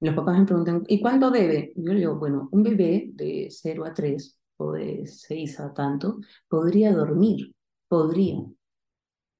Los 0.00 0.14
papás 0.14 0.38
me 0.38 0.46
preguntan, 0.46 0.84
¿y 0.88 1.00
cuánto 1.00 1.30
debe? 1.30 1.72
Yo 1.76 1.92
le 1.92 2.00
digo, 2.00 2.16
bueno, 2.16 2.48
un 2.52 2.62
bebé 2.64 3.10
de 3.14 3.48
0 3.50 3.84
a 3.86 3.94
3 3.94 4.35
o 4.58 4.72
de 4.72 5.06
6 5.06 5.60
a 5.60 5.74
tanto 5.74 6.18
podría 6.48 6.92
dormir, 6.92 7.54
podría, 7.88 8.42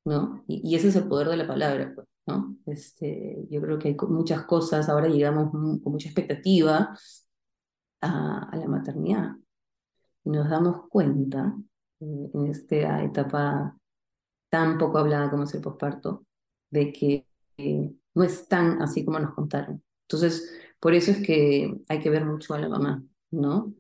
¿no? 0.05 0.45
Y, 0.47 0.75
ese 0.75 0.89
es 0.89 0.97
el 0.97 1.09
poder 1.09 1.29
de 1.29 1.37
la 1.37 1.47
palabra, 1.47 1.93
pues, 1.95 2.07
¿no? 2.27 2.57
Este, 2.67 3.47
yo 3.51 3.61
creo 3.61 3.79
que 3.79 3.89
hay 3.89 3.97
muchas 4.09 4.45
cosas, 4.45 4.89
ahora 4.89 5.09
llegamos 5.09 5.51
con 5.51 5.93
mucha 5.93 6.09
expectativa 6.09 6.97
a, 8.01 8.57
la 8.57 8.69
maternidad. 8.69 9.37
Y 10.25 10.31
nos 10.31 10.49
damos 10.49 10.89
cuenta 10.89 11.57
en 12.01 12.47
esta 12.47 13.03
etapa 13.03 13.77
tan 14.51 14.79
poco 14.79 14.99
hablada 14.99 15.31
como 15.31 15.45
es 15.45 15.55
el 15.55 15.61
posparto, 15.61 16.27
de 16.71 16.93
que 16.93 17.27
eh, 17.59 17.93
no 18.15 18.23
es 18.25 18.49
tan 18.49 18.83
así 18.83 19.05
como 19.05 19.19
nos 19.19 19.35
contaron. 19.35 19.83
Entonces, 20.03 20.53
por 20.81 20.95
eso 20.95 21.11
es 21.11 21.19
que 21.25 21.75
hay 21.89 22.01
que 22.01 22.11
ver 22.11 22.25
mucho 22.25 22.55
a 22.55 22.59
la 22.59 22.69
mamá, 22.69 23.03
¿no? 23.31 23.75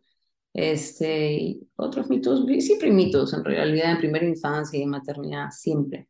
Este, 0.58 1.60
otros 1.76 2.08
mitos, 2.08 2.46
siempre 2.60 2.90
mitos 2.90 3.34
en 3.34 3.44
realidad 3.44 3.92
en 3.92 3.98
primera 3.98 4.26
infancia 4.26 4.78
y 4.78 4.84
en 4.84 4.88
maternidad, 4.88 5.50
siempre. 5.50 6.08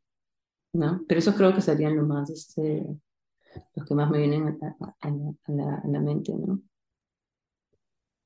¿no? 0.72 1.04
Pero 1.08 1.18
esos 1.18 1.34
creo 1.34 1.52
que 1.52 1.60
serían 1.60 1.96
los 1.96 2.06
más, 2.06 2.30
este, 2.30 2.86
los 3.74 3.86
que 3.86 3.94
más 3.94 4.08
me 4.08 4.18
vienen 4.18 4.46
a, 4.46 5.10
la, 5.48 6.00
mente, 6.00 6.32
¿no? 6.32 6.60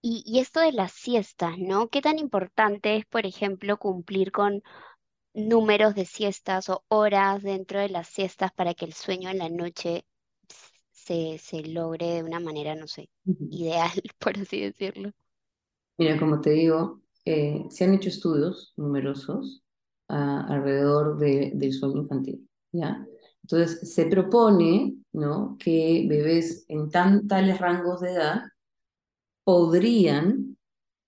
Y, 0.02 0.22
y, 0.26 0.40
esto 0.40 0.60
de 0.60 0.72
las 0.72 0.92
siestas, 0.92 1.58
¿no? 1.58 1.88
¿Qué 1.88 2.02
tan 2.02 2.18
importante 2.18 2.96
es, 2.96 3.06
por 3.06 3.26
ejemplo, 3.26 3.78
cumplir 3.78 4.32
con 4.32 4.62
números 5.32 5.94
de 5.94 6.04
siestas 6.04 6.68
o 6.68 6.84
horas 6.88 7.42
dentro 7.42 7.80
de 7.80 7.88
las 7.88 8.08
siestas 8.08 8.52
para 8.52 8.74
que 8.74 8.84
el 8.84 8.92
sueño 8.92 9.30
en 9.30 9.38
la 9.38 9.48
noche 9.48 10.04
se, 10.90 11.38
se 11.38 11.62
logre 11.62 12.14
de 12.14 12.22
una 12.22 12.40
manera, 12.40 12.74
no 12.74 12.88
sé, 12.88 13.08
ideal, 13.50 13.90
por 14.18 14.38
así 14.38 14.60
decirlo? 14.60 15.12
Mira, 16.00 16.19
como 16.19 16.40
te 16.40 16.49
digo, 16.52 17.02
eh, 17.26 17.66
se 17.69 17.85
han 17.85 17.92
hecho 17.92 18.09
estudios 18.09 18.73
numerosos 18.78 19.62
alrededor 20.09 21.19
del 21.19 21.73
sueño 21.75 21.99
infantil, 22.00 22.49
¿ya? 22.73 23.07
Entonces, 23.42 23.92
se 23.95 24.07
propone, 24.07 24.97
¿no?, 25.12 25.59
que 25.61 26.07
bebés 26.09 26.64
en 26.69 26.88
tan, 26.90 27.28
tales 27.28 27.59
rangos 27.59 28.00
de 28.00 28.12
edad 28.14 28.42
podrían 29.45 30.57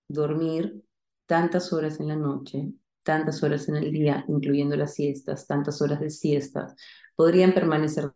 dormir 0.09 0.83
tantas 1.25 1.73
horas 1.73 1.99
en 1.99 2.09
la 2.09 2.15
noche, 2.15 2.73
tantas 3.03 3.41
horas 3.43 3.69
en 3.69 3.77
el 3.77 3.91
día, 3.91 4.25
incluyendo 4.27 4.75
las 4.75 4.93
siestas, 4.93 5.47
tantas 5.47 5.81
horas 5.81 6.01
de 6.01 6.11
siestas, 6.11 6.75
podrían 7.15 7.53
permanecer 7.55 8.11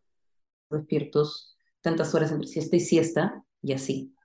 despiertos 0.70 1.58
tantas 1.82 2.16
horas 2.16 2.32
entre 2.32 2.48
siesta 2.48 2.76
y 2.76 2.82
siesta, 2.82 3.44
y 3.64 3.74
así, 3.74 4.16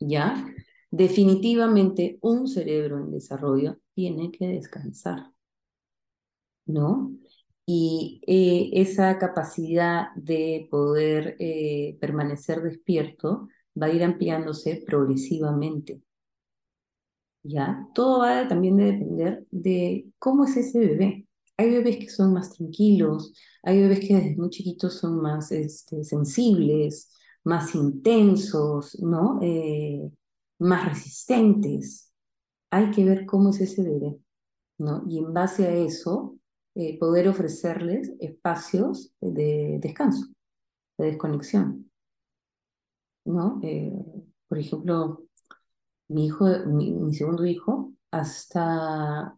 ¿ya? 0.00 0.46
Definitivamente 0.90 2.18
un 2.22 2.48
cerebro 2.48 2.98
en 2.98 3.12
desarrollo 3.12 3.78
tiene 3.94 4.30
que 4.30 4.46
descansar. 4.48 5.30
¿no? 6.70 7.12
Y 7.66 8.20
eh, 8.26 8.70
esa 8.80 9.18
capacidad 9.18 10.08
de 10.16 10.68
poder 10.70 11.36
eh, 11.38 11.96
permanecer 12.00 12.62
despierto 12.62 13.48
va 13.80 13.86
a 13.86 13.92
ir 13.92 14.02
ampliándose 14.02 14.82
progresivamente. 14.86 16.00
¿Ya? 17.42 17.88
Todo 17.94 18.20
va 18.20 18.48
también 18.48 18.76
de 18.76 18.84
depender 18.84 19.46
de 19.50 20.06
cómo 20.18 20.44
es 20.44 20.56
ese 20.56 20.78
bebé. 20.78 21.26
Hay 21.56 21.70
bebés 21.70 21.98
que 21.98 22.08
son 22.08 22.32
más 22.32 22.52
tranquilos, 22.52 23.34
hay 23.62 23.80
bebés 23.80 24.00
que 24.00 24.14
desde 24.14 24.36
muy 24.36 24.50
chiquitos 24.50 24.94
son 24.94 25.20
más 25.20 25.52
este, 25.52 26.04
sensibles, 26.04 27.10
más 27.44 27.74
intensos, 27.74 28.98
¿no? 29.00 29.38
Eh, 29.42 30.10
más 30.60 30.88
resistentes. 30.88 32.12
Hay 32.70 32.90
que 32.92 33.04
ver 33.04 33.26
cómo 33.26 33.50
es 33.50 33.60
ese 33.60 33.82
bebé, 33.82 34.20
¿no? 34.78 35.04
Y 35.08 35.18
en 35.18 35.34
base 35.34 35.66
a 35.66 35.74
eso, 35.74 36.36
eh, 36.74 36.98
poder 36.98 37.28
ofrecerles 37.28 38.12
espacios 38.20 39.12
de 39.20 39.78
descanso, 39.82 40.28
de 40.98 41.06
desconexión. 41.06 41.90
¿no? 43.24 43.60
Eh, 43.62 43.92
por 44.48 44.58
ejemplo, 44.58 45.24
mi 46.08 46.26
hijo, 46.26 46.46
mi, 46.66 47.14
segundo 47.14 47.44
hijo, 47.46 47.92
hasta 48.10 49.36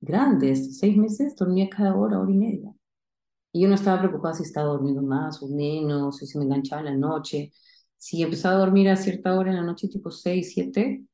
grandes, 0.00 0.78
seis 0.78 0.96
meses, 0.96 1.36
dormía 1.36 1.68
cada 1.70 1.96
hora, 1.96 2.20
hora 2.20 2.30
y 2.30 2.36
media. 2.36 2.72
Y 3.52 3.62
yo 3.62 3.68
no 3.68 3.74
estaba 3.74 4.00
preocupada 4.00 4.34
si 4.34 4.44
estaba 4.44 4.70
durmiendo 4.72 5.02
más 5.02 5.42
o 5.42 5.48
menos, 5.48 6.18
si 6.18 6.26
se 6.26 6.38
me 6.38 6.44
enganchaba 6.44 6.82
en 6.82 6.86
la 6.86 6.96
noche. 6.96 7.52
Si 8.00 8.22
empezaba 8.22 8.56
a 8.56 8.58
dormir 8.60 8.88
a 8.88 8.96
cierta 8.96 9.36
hora 9.38 9.50
en 9.50 9.56
la 9.56 9.62
noche, 9.62 9.86
tipo 9.88 10.10
seis, 10.10 10.52
siete, 10.54 11.04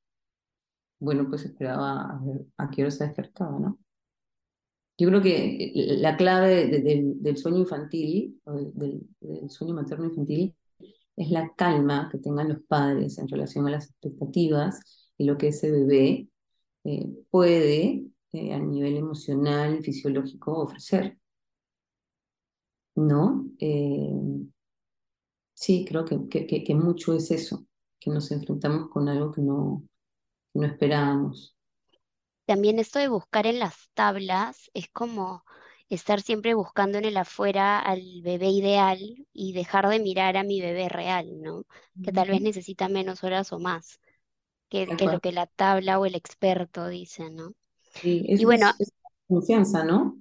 bueno, 1.00 1.26
pues 1.28 1.44
esperaba 1.44 2.02
a 2.02 2.20
ver 2.24 2.46
a 2.58 2.70
qué 2.70 2.82
hora 2.82 2.90
se 2.92 3.04
despertaba, 3.04 3.58
¿no? 3.58 3.78
Yo 4.98 5.08
creo 5.08 5.20
que 5.20 5.72
la 5.74 6.16
clave 6.16 6.68
del 6.68 7.36
sueño 7.36 7.58
infantil, 7.58 8.40
del, 8.46 9.02
sueño 9.50 9.74
materno 9.74 10.06
infantil, 10.06 10.54
es 11.16 11.30
la 11.30 11.52
calma 11.56 12.08
que 12.10 12.18
tengan 12.18 12.50
los 12.50 12.62
padres 12.68 13.18
en 13.18 13.28
relación 13.28 13.66
a 13.66 13.70
las 13.72 13.90
expectativas 13.90 14.80
y 15.18 15.24
lo 15.24 15.36
que 15.38 15.48
ese 15.48 15.72
bebé 15.72 16.28
eh, 16.84 17.08
puede 17.30 18.06
eh, 18.32 18.54
a 18.54 18.58
nivel 18.60 18.96
emocional 18.96 19.78
y 19.80 19.82
fisiológico 19.82 20.54
ofrecer. 20.62 21.18
¿No? 22.94 23.46
Eh, 23.58 24.46
sí, 25.56 25.84
creo 25.88 26.04
que, 26.04 26.28
que, 26.28 26.62
que, 26.62 26.74
mucho 26.74 27.14
es 27.14 27.30
eso, 27.30 27.66
que 27.98 28.10
nos 28.10 28.30
enfrentamos 28.30 28.90
con 28.90 29.08
algo 29.08 29.32
que 29.32 29.40
no, 29.40 29.82
no 30.54 30.66
esperábamos. 30.66 31.56
También 32.44 32.78
esto 32.78 32.98
de 32.98 33.08
buscar 33.08 33.46
en 33.46 33.58
las 33.58 33.90
tablas 33.94 34.70
es 34.74 34.88
como 34.92 35.42
estar 35.88 36.20
siempre 36.20 36.54
buscando 36.54 36.98
en 36.98 37.06
el 37.06 37.16
afuera 37.16 37.78
al 37.78 38.02
bebé 38.22 38.50
ideal 38.50 38.98
y 39.32 39.52
dejar 39.52 39.88
de 39.88 39.98
mirar 39.98 40.36
a 40.36 40.44
mi 40.44 40.60
bebé 40.60 40.88
real, 40.88 41.40
¿no? 41.40 41.64
Que 42.04 42.12
tal 42.12 42.28
vez 42.28 42.42
necesita 42.42 42.88
menos 42.88 43.24
horas 43.24 43.52
o 43.52 43.58
más 43.58 43.98
que, 44.68 44.86
lo 44.86 45.20
que 45.20 45.32
la 45.32 45.46
tabla 45.46 45.98
o 45.98 46.06
el 46.06 46.14
experto 46.14 46.86
dice, 46.88 47.30
¿no? 47.30 47.52
Sí, 47.94 48.24
y 48.26 48.44
bueno, 48.44 48.72
confianza, 49.26 49.84
¿no? 49.84 50.15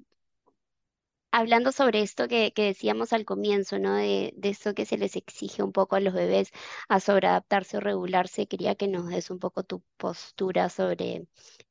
Hablando 1.36 1.74
sobre 1.74 2.02
esto 2.02 2.30
que, 2.30 2.54
decíamos 2.56 3.12
al 3.12 3.26
comienzo, 3.26 3.78
¿no? 3.78 3.94
De, 3.96 4.34
de 4.38 4.50
eso 4.50 4.74
que 4.74 4.86
se 4.86 4.98
les 4.98 5.18
exige 5.18 5.64
un 5.64 5.74
poco 5.74 5.98
a 5.98 6.00
los 6.00 6.14
bebés 6.14 6.52
a 6.88 7.02
sobreadaptarse 7.02 7.78
o 7.78 7.82
regularse, 7.82 8.48
quería 8.48 8.76
que 8.76 8.88
nos 8.88 9.08
des 9.08 9.30
un 9.30 9.40
poco 9.40 9.64
tu 9.64 9.84
postura 9.98 10.70
sobre 10.70 11.28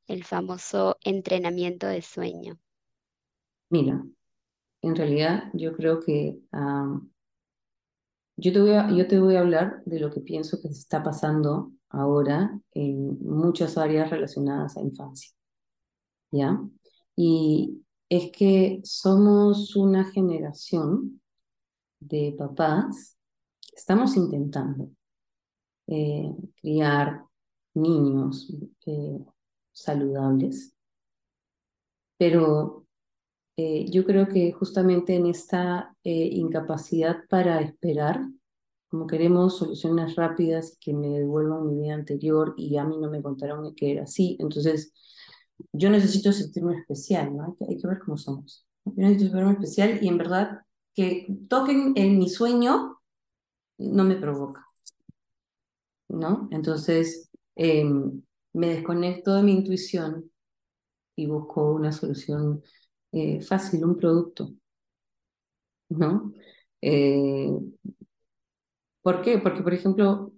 el 0.07 0.25
famoso 0.25 0.99
entrenamiento 1.03 1.87
de 1.87 2.03
sueño. 2.03 2.59
Mira, 3.71 4.05
en 4.83 4.95
realidad 4.95 5.45
yo 5.55 5.73
creo 5.73 5.99
que 6.01 6.39
yo, 8.37 8.53
te 8.53 8.61
voy 8.61 8.73
a, 8.73 8.91
yo 8.91 9.09
te 9.09 9.19
voy 9.19 9.37
a 9.37 9.41
hablar 9.41 9.83
de 9.87 9.99
lo 9.99 10.11
que 10.11 10.21
pienso 10.21 10.59
que 10.61 10.69
se 10.69 10.81
está 10.81 11.03
pasando 11.03 11.73
ahora 11.89 12.61
en 12.73 13.19
muchas 13.23 13.79
áreas 13.79 14.11
relacionadas 14.11 14.77
a 14.77 14.83
infancia. 14.83 15.31
¿ya? 16.31 16.61
Y 17.17 17.85
es 18.17 18.31
que 18.31 18.81
somos 18.85 19.75
una 19.75 20.05
generación 20.05 21.21
de 21.99 22.33
papás 22.39 23.19
que 23.61 23.75
estamos 23.75 24.17
intentando 24.17 24.91
eh, 25.89 26.33
criar 26.61 27.25
niños 27.75 28.55
eh, 28.87 29.19
saludables, 29.73 30.77
pero 32.17 32.87
eh, 33.57 33.87
yo 33.91 34.05
creo 34.05 34.29
que 34.29 34.53
justamente 34.53 35.17
en 35.17 35.27
esta 35.27 35.97
incapacidad 36.05 37.25
para 37.29 37.61
esperar, 37.63 38.21
como 38.89 39.09
queremos 39.09 39.59
soluciones 39.59 40.15
rápidas 40.15 40.77
que 40.81 40.95
me 40.95 41.09
devuelvan 41.09 41.67
mi 41.67 41.83
vida 41.83 41.95
anterior 41.95 42.55
y 42.57 42.77
a 42.77 42.85
mí 42.85 42.97
no 42.97 43.11
me 43.11 43.23
contaron 43.23 43.75
que 43.75 43.91
era 43.91 44.05
así, 44.05 44.37
entonces 44.39 44.93
yo 45.73 45.91
necesito 45.91 46.33
sentirme 46.33 46.79
especial, 46.79 47.37
¿no? 47.37 47.57
Hay 47.69 47.79
que, 47.79 47.87
ver 47.87 47.99
cómo 47.99 48.17
somos. 48.17 48.67
Yo 48.85 48.93
necesito 48.97 49.31
sentirme 49.31 49.53
especial 49.53 49.99
y 50.03 50.09
en 50.09 50.19
verdad 50.19 50.61
que 50.95 51.27
toquen 51.49 51.93
en 51.97 52.19
mi 52.19 52.29
sueño 52.29 52.99
no 53.79 54.05
me 54.05 54.17
provoca, 54.17 54.67
¿no? 56.09 56.49
Entonces 56.51 57.31
em, 57.57 58.23
me 58.53 58.69
desconecto 58.69 59.35
de 59.35 59.43
mi 59.43 59.53
intuición 59.53 60.31
y 61.17 61.27
busco 61.27 61.73
una 61.73 61.93
solución 61.93 62.63
eh, 63.13 63.41
fácil, 63.43 63.85
un 63.85 63.97
producto, 63.97 64.55
¿no? 65.89 66.33
Eh, 66.81 67.51
¿Por 69.03 69.23
qué? 69.23 69.39
Porque, 69.39 69.63
por 69.63 69.75
ejemplo, 69.75 70.33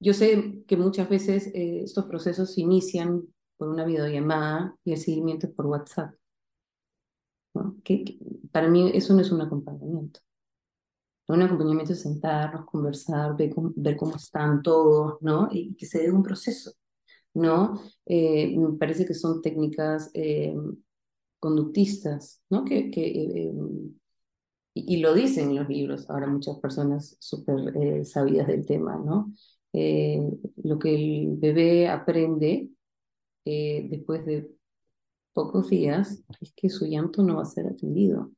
yo 0.00 0.14
sé 0.14 0.62
que 0.66 0.76
muchas 0.76 1.08
veces 1.08 1.48
eh, 1.54 1.82
estos 1.84 2.06
procesos 2.06 2.54
se 2.54 2.60
inician 2.60 3.22
por 3.58 3.68
una 3.68 3.84
videollamada 3.84 4.76
y 4.84 4.92
el 4.92 4.98
seguimiento 4.98 5.48
es 5.48 5.52
por 5.52 5.66
WhatsApp. 5.66 6.14
Que, 7.84 8.18
para 8.52 8.68
mí 8.68 8.90
eso 8.94 9.14
no 9.14 9.20
es 9.20 9.30
un 9.32 9.40
acompañamiento. 9.40 10.20
Un 11.26 11.42
acompañamiento 11.42 11.92
es 11.92 12.00
sentarnos, 12.02 12.64
conversar, 12.64 13.36
ver 13.36 13.96
cómo, 13.96 14.16
están 14.16 14.62
todos, 14.62 15.18
¿no? 15.20 15.48
Y 15.52 15.74
que 15.74 15.84
se 15.84 16.02
dé 16.02 16.10
un 16.10 16.22
proceso, 16.22 16.72
¿no? 17.34 17.82
Eh, 18.06 18.56
me 18.56 18.78
parece 18.78 19.04
que 19.04 19.14
son 19.14 19.42
técnicas 19.42 20.10
eh, 20.14 20.56
conductistas, 21.38 22.42
¿no? 22.48 22.64
Que, 22.64 22.90
que 22.90 23.06
eh, 23.06 23.52
y, 24.74 24.98
lo 24.98 25.12
dicen 25.12 25.54
los 25.54 25.68
libros, 25.68 26.08
ahora 26.08 26.28
muchas 26.28 26.58
personas 26.60 27.16
súper 27.20 28.04
sabidas 28.06 28.46
del 28.46 28.64
tema, 28.64 28.96
¿no? 28.96 29.32
lo 30.64 30.78
que 30.78 30.94
el 30.94 31.36
bebé 31.36 31.88
aprende 31.88 32.70
después 33.90 34.24
de 34.26 34.50
pocos 35.32 35.70
días 35.70 36.22
es 36.40 36.52
que 36.54 36.68
su 36.68 36.86
llanto 36.86 37.22
no 37.22 37.36
va 37.36 37.42
a 37.42 37.46
ser 37.46 37.66
atendido. 37.66 38.32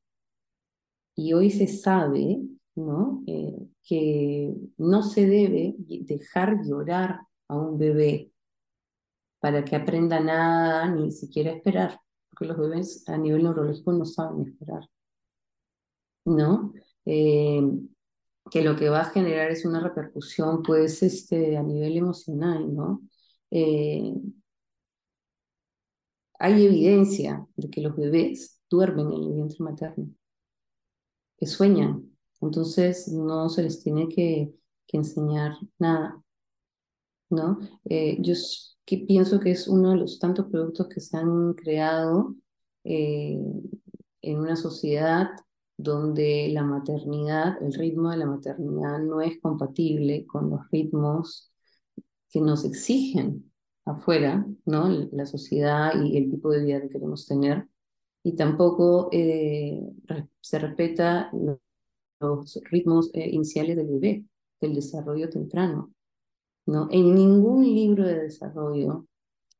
Y 1.15 1.33
hoy 1.33 1.49
se 1.49 1.67
sabe 1.67 2.41
¿no? 2.75 3.23
Eh, 3.27 3.67
que 3.83 4.53
no 4.77 5.03
se 5.03 5.27
debe 5.27 5.75
dejar 5.77 6.63
llorar 6.63 7.21
a 7.47 7.57
un 7.57 7.77
bebé 7.77 8.31
para 9.39 9.65
que 9.65 9.75
aprenda 9.75 10.19
nada, 10.19 10.89
ni 10.89 11.11
siquiera 11.11 11.51
esperar, 11.51 11.99
porque 12.29 12.45
los 12.45 12.57
bebés 12.57 13.07
a 13.09 13.17
nivel 13.17 13.43
neurológico 13.43 13.91
no 13.93 14.05
saben 14.05 14.47
esperar. 14.47 14.83
¿No? 16.25 16.73
Eh, 17.05 17.61
que 18.51 18.63
lo 18.63 18.75
que 18.75 18.89
va 18.89 19.01
a 19.01 19.05
generar 19.05 19.51
es 19.51 19.65
una 19.65 19.79
repercusión, 19.79 20.61
pues, 20.63 21.01
este, 21.03 21.57
a 21.57 21.63
nivel 21.63 21.97
emocional, 21.97 22.73
¿no? 22.73 23.01
Eh, 23.51 24.13
hay 26.41 26.65
evidencia 26.65 27.47
de 27.55 27.69
que 27.69 27.81
los 27.81 27.95
bebés 27.95 28.59
duermen 28.67 29.11
en 29.11 29.21
el 29.21 29.33
vientre 29.33 29.57
materno, 29.59 30.09
que 31.37 31.45
sueñan, 31.45 32.11
entonces 32.41 33.07
no 33.09 33.47
se 33.49 33.63
les 33.63 33.83
tiene 33.83 34.09
que, 34.09 34.53
enseñar 34.93 35.53
nada, 35.79 36.21
¿no? 37.29 37.59
Eh, 37.85 38.17
yo 38.19 38.33
pienso 39.07 39.39
que 39.39 39.51
es 39.51 39.69
uno 39.69 39.91
de 39.91 39.95
los 39.95 40.19
tantos 40.19 40.47
productos 40.47 40.89
que 40.89 40.99
se 40.99 41.15
han 41.15 41.53
creado 41.53 42.35
eh, 42.83 43.39
en 44.21 44.37
una 44.37 44.57
sociedad 44.57 45.29
donde 45.77 46.49
la 46.51 46.63
maternidad, 46.63 47.63
el 47.63 47.73
ritmo 47.73 48.09
de 48.09 48.17
la 48.17 48.25
maternidad 48.25 48.99
no 48.99 49.21
es 49.21 49.39
compatible 49.39 50.25
con 50.25 50.49
los 50.49 50.69
ritmos 50.69 51.53
que 52.29 52.41
nos 52.41 52.65
exigen 52.65 53.50
afuera, 53.85 54.45
¿no? 54.65 54.89
La 55.11 55.25
sociedad 55.25 55.93
y 56.01 56.17
el 56.17 56.29
tipo 56.29 56.51
de 56.51 56.63
vida 56.63 56.81
que 56.81 56.89
queremos 56.89 57.25
tener. 57.27 57.67
Y 58.23 58.35
tampoco 58.35 59.09
eh, 59.11 59.81
se 60.41 60.59
respeta 60.59 61.31
los 62.19 62.61
ritmos 62.69 63.09
eh, 63.13 63.29
iniciales 63.31 63.75
del 63.77 63.87
bebé, 63.87 64.25
del 64.59 64.75
desarrollo 64.75 65.29
temprano. 65.29 65.93
¿no? 66.65 66.87
En 66.91 67.15
ningún 67.15 67.63
libro 67.63 68.05
de 68.05 68.23
desarrollo 68.23 69.07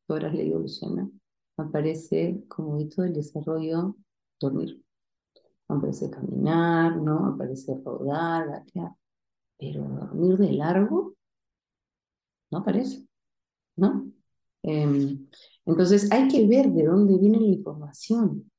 que 0.08 0.14
habrás 0.14 0.34
leído, 0.34 0.60
Luciana, 0.60 1.10
aparece 1.58 2.44
como 2.48 2.80
hito 2.80 3.02
del 3.02 3.14
desarrollo 3.14 3.96
dormir. 4.40 4.84
Aparece 5.68 6.10
caminar, 6.10 6.98
¿no? 6.98 7.28
Aparece 7.28 7.80
rodar, 7.84 8.48
gatear. 8.48 8.92
Pero 9.58 9.84
dormir 9.84 10.38
de 10.38 10.52
largo 10.52 11.16
no 12.52 12.60
aparece. 12.60 13.08
¿No? 13.76 14.12
Em, 14.64 15.28
entonces 15.66 16.12
hay 16.12 16.28
que 16.28 16.48
ver 16.48 16.72
de 16.72 16.86
dónde 16.86 17.18
viene 17.18 17.40
la 17.40 17.48
información. 17.48 18.52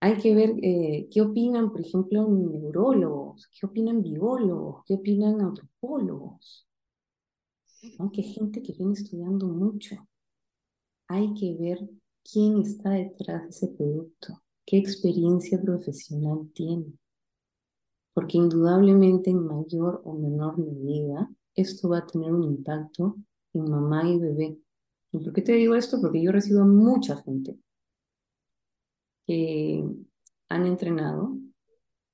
Hay 0.00 0.16
que 0.16 0.34
ver 0.34 0.54
eh, 0.62 1.08
qué 1.10 1.20
opinan, 1.20 1.70
por 1.70 1.82
ejemplo, 1.82 2.26
neurólogos, 2.26 3.48
qué 3.52 3.66
opinan 3.66 4.02
biólogos, 4.02 4.82
qué 4.86 4.94
opinan 4.94 5.40
antropólogos, 5.42 6.66
¿no? 7.98 8.10
que 8.10 8.22
gente 8.22 8.62
que 8.62 8.72
viene 8.72 8.94
estudiando 8.94 9.46
mucho. 9.46 9.96
Hay 11.08 11.34
que 11.34 11.54
ver 11.54 11.78
quién 12.22 12.60
está 12.60 12.90
detrás 12.90 13.42
de 13.42 13.48
ese 13.50 13.68
producto, 13.68 14.42
qué 14.64 14.78
experiencia 14.78 15.60
profesional 15.60 16.50
tiene. 16.54 16.86
Porque 18.14 18.38
indudablemente 18.38 19.30
en 19.30 19.46
mayor 19.46 20.00
o 20.04 20.14
menor 20.14 20.58
medida 20.58 21.30
esto 21.54 21.90
va 21.90 21.98
a 21.98 22.06
tener 22.06 22.32
un 22.32 22.44
impacto 22.44 23.16
en 23.54 23.70
mamá 23.70 24.08
y 24.08 24.18
bebé. 24.18 24.58
¿Y 25.12 25.18
por 25.18 25.32
qué 25.32 25.42
te 25.42 25.52
digo 25.52 25.74
esto? 25.74 26.00
Porque 26.00 26.22
yo 26.22 26.32
recibo 26.32 26.64
mucha 26.64 27.16
gente 27.22 27.58
que 29.26 29.84
han 30.48 30.66
entrenado 30.66 31.36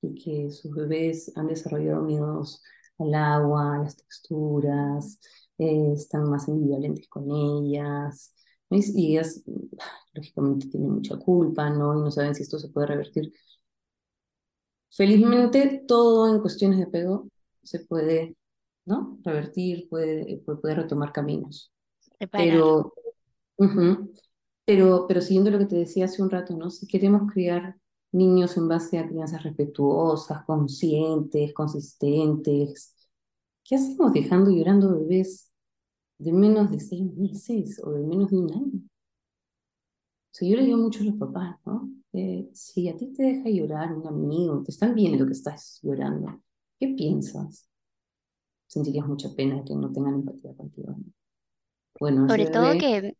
y 0.01 0.15
que 0.15 0.51
sus 0.51 0.73
bebés 0.73 1.31
han 1.35 1.47
desarrollado 1.47 2.03
miedos 2.03 2.63
al 2.99 3.13
agua, 3.15 3.75
a 3.75 3.83
las 3.83 3.97
texturas, 3.97 5.19
eh, 5.57 5.93
están 5.93 6.29
más 6.29 6.47
ambivalentes 6.47 7.07
con 7.09 7.31
ellas, 7.31 8.33
y 8.69 9.11
ellas 9.17 9.43
lógicamente 10.13 10.67
tienen 10.69 10.91
mucha 10.91 11.17
culpa, 11.17 11.69
¿no? 11.69 11.97
Y 11.97 12.01
no 12.01 12.11
saben 12.11 12.35
si 12.35 12.43
esto 12.43 12.59
se 12.59 12.69
puede 12.69 12.87
revertir. 12.87 13.31
Felizmente 14.89 15.83
todo 15.87 16.33
en 16.33 16.41
cuestiones 16.41 16.77
de 16.79 16.85
apego 16.85 17.27
se 17.63 17.79
puede 17.81 18.36
¿no? 18.87 19.19
Revertir, 19.23 19.87
puede, 19.89 20.41
puede, 20.45 20.75
retomar 20.75 21.11
caminos. 21.11 21.71
Pero, 22.31 22.93
pero, 24.65 25.05
pero 25.07 25.21
siguiendo 25.21 25.51
lo 25.51 25.59
que 25.59 25.65
te 25.65 25.75
decía 25.75 26.05
hace 26.05 26.23
un 26.23 26.29
rato, 26.29 26.55
¿no? 26.55 26.69
Si 26.69 26.87
queremos 26.87 27.31
criar 27.31 27.77
niños 28.11 28.55
en 28.57 28.67
base 28.67 28.97
a 28.97 29.07
crianzas 29.07 29.43
respetuosas, 29.43 30.45
conscientes, 30.45 31.53
consistentes, 31.53 32.95
¿qué 33.63 33.75
hacemos 33.75 34.13
dejando 34.13 34.49
llorando 34.49 34.97
bebés 34.97 35.51
de 36.17 36.31
menos 36.31 36.71
de 36.71 36.79
seis 36.79 37.13
meses 37.15 37.81
o 37.83 37.91
de 37.91 38.03
menos 38.03 38.31
de 38.31 38.37
un 38.37 38.51
año? 38.53 38.81
O 40.31 40.31
sea, 40.31 40.47
yo 40.49 40.55
le 40.55 40.63
digo 40.63 40.77
mucho 40.77 41.01
a 41.01 41.05
los 41.05 41.15
papás, 41.15 41.57
¿no? 41.65 41.89
Eh, 42.13 42.49
si 42.53 42.87
a 42.87 42.95
ti 42.95 43.07
te 43.07 43.23
deja 43.23 43.49
llorar 43.49 43.93
un 43.93 44.07
amigo, 44.07 44.63
te 44.63 44.71
están 44.71 44.95
viendo 44.95 45.25
que 45.25 45.33
estás 45.33 45.79
llorando, 45.83 46.41
¿qué 46.79 46.87
piensas? 46.89 47.67
Sentirías 48.67 49.07
mucha 49.07 49.29
pena 49.35 49.63
que 49.65 49.75
no 49.75 49.91
tengan 49.91 50.15
empatía 50.15 50.55
contigo. 50.55 50.95
Bueno, 51.99 52.27
sobre 52.27 52.45
todo 52.47 52.77
que, 52.77 53.15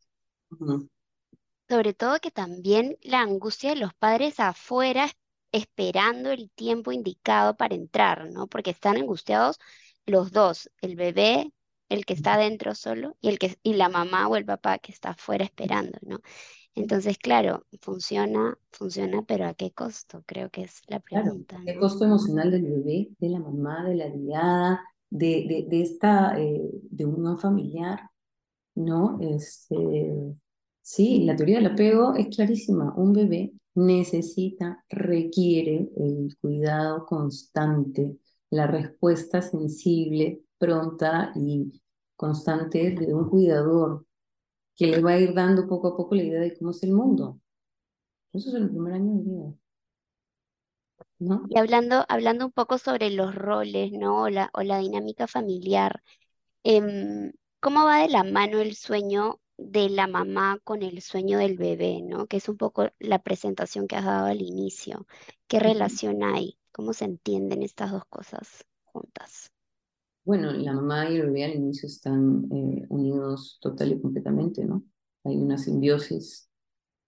sobre 1.68 1.94
todo 1.94 2.20
que 2.20 2.32
también 2.32 2.98
la 3.02 3.22
angustia 3.22 3.72
de 3.72 3.78
los 3.78 3.94
padres 3.94 4.40
afuera 4.40 5.10
esperando 5.52 6.32
el 6.32 6.52
tiempo 6.52 6.92
indicado 6.92 7.56
para 7.56 7.76
entrar, 7.76 8.30
¿no? 8.32 8.48
Porque 8.48 8.72
están 8.72 8.98
angustiados 8.98 9.58
los 10.06 10.32
dos, 10.32 10.70
el 10.82 10.96
bebé, 10.96 11.52
el 11.90 12.06
que 12.06 12.14
está 12.14 12.38
dentro 12.38 12.76
solo, 12.76 13.16
y 13.22 13.30
el 13.30 13.40
que, 13.40 13.58
y 13.64 13.74
la 13.74 13.90
mamá 13.90 14.28
o 14.28 14.36
el 14.36 14.46
papá 14.46 14.78
que 14.78 14.92
está 14.92 15.12
afuera 15.12 15.46
esperando, 15.46 15.98
¿no? 16.02 16.20
Entonces, 16.76 17.18
claro, 17.18 17.66
funciona, 17.82 18.58
funciona, 18.72 19.24
pero 19.24 19.48
¿a 19.48 19.56
qué 19.56 19.72
costo? 19.72 20.24
Creo 20.28 20.52
que 20.52 20.62
es 20.62 20.82
la 20.88 21.00
pregunta. 21.00 21.60
¿Qué 21.66 21.78
costo 21.80 22.06
emocional 22.06 22.52
del 22.52 22.64
bebé, 22.64 23.10
de 23.18 23.30
la 23.30 23.40
mamá, 23.40 23.84
de 23.86 23.96
la 23.96 24.06
aliada, 24.06 24.84
de, 25.10 25.66
de, 25.70 25.82
esta, 25.82 26.40
eh, 26.40 26.70
de 26.90 27.38
familiar, 27.38 28.10
¿no? 28.76 29.20
Este, 29.22 30.36
Sí, 30.88 31.26
la 31.26 31.36
teoría 31.36 31.58
del 31.58 31.68
apego 31.74 32.16
es 32.16 32.34
clarísima. 32.34 32.94
Un 32.96 33.12
bebé 33.12 33.52
necesita, 33.76 34.86
requiere 34.90 35.90
el 35.98 36.38
cuidado 36.40 37.06
constante, 37.06 38.18
la 38.50 38.68
respuesta 38.68 39.42
sensible, 39.42 40.44
pronta 40.58 41.34
y 41.36 41.82
constante 42.16 42.92
de 42.92 43.14
un 43.14 43.30
cuidador 43.30 44.06
que 44.76 44.88
le 44.88 45.02
va 45.02 45.12
a 45.14 45.20
ir 45.20 45.34
dando 45.34 45.68
poco 45.68 45.90
a 45.90 45.98
poco 45.98 46.16
la 46.16 46.24
idea 46.24 46.42
de 46.42 46.58
cómo 46.58 46.72
es 46.72 46.84
el 46.84 46.94
mundo. 46.94 47.42
Eso 48.34 48.50
es 48.50 48.56
el 48.56 48.70
primer 48.70 48.94
año 48.94 49.14
de 49.16 49.24
vida. 49.24 49.54
¿No? 51.20 51.44
Y 51.50 51.58
hablando, 51.58 52.06
hablando 52.10 52.46
un 52.46 52.52
poco 52.52 52.78
sobre 52.78 53.10
los 53.10 53.34
roles, 53.36 53.92
¿no? 53.92 54.24
O 54.24 54.30
la, 54.30 54.50
o 54.54 54.62
la 54.64 54.80
dinámica 54.80 55.28
familiar, 55.28 56.04
em, 56.64 57.34
¿cómo 57.62 57.86
va 57.86 58.02
de 58.02 58.10
la 58.10 58.24
mano 58.24 58.60
el 58.60 58.76
sueño 58.76 59.40
de 59.58 59.90
la 59.90 60.08
mamá 60.08 60.60
con 60.64 60.84
el 60.84 61.02
sueño 61.02 61.40
del 61.40 61.58
bebé, 61.58 62.02
¿no? 62.04 62.28
Que 62.28 62.38
es 62.38 62.48
un 62.50 62.58
poco 62.58 62.90
la 63.00 63.20
presentación 63.24 63.88
que 63.88 63.96
has 63.96 64.06
dado 64.06 64.28
al 64.28 64.42
inicio. 64.42 65.08
¿Qué 65.48 65.60
relación 65.60 66.24
hay? 66.24 66.58
¿Cómo 66.72 66.94
se 66.94 67.06
entienden 67.06 67.64
estas 67.64 67.92
dos 67.92 68.06
cosas 68.06 68.66
juntas? 68.84 69.52
Bueno, 70.24 70.52
la 70.52 70.74
mamá 70.74 71.10
y 71.10 71.16
el 71.16 71.28
bebé 71.28 71.46
al 71.46 71.56
inicio 71.56 71.88
están 71.88 72.48
eh, 72.52 72.86
unidos 72.90 73.58
total 73.62 73.94
y 73.94 74.02
completamente, 74.02 74.64
¿no? 74.66 74.84
Hay 75.24 75.38
una 75.38 75.58
simbiosis, 75.58 76.47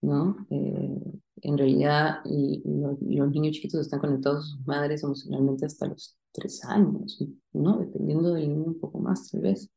¿no? 0.02 0.46
Eh, 0.50 1.20
en 1.42 1.58
realidad, 1.58 2.20
los 2.24 3.30
niños 3.30 3.52
chiquitos 3.54 3.80
están 3.80 4.00
conectados 4.00 4.44
a 4.44 4.48
sus 4.48 4.66
madres 4.66 5.02
emocionalmente 5.02 5.66
hasta 5.66 5.86
los 5.86 6.16
tres 6.32 6.64
años, 6.64 7.22
¿no? 7.52 7.78
Dependiendo 7.78 8.34
del 8.34 8.48
niño 8.48 8.64
un 8.64 8.80
poco 8.80 8.98
más, 9.00 9.30
tal 9.30 9.40
vez. 9.42 9.70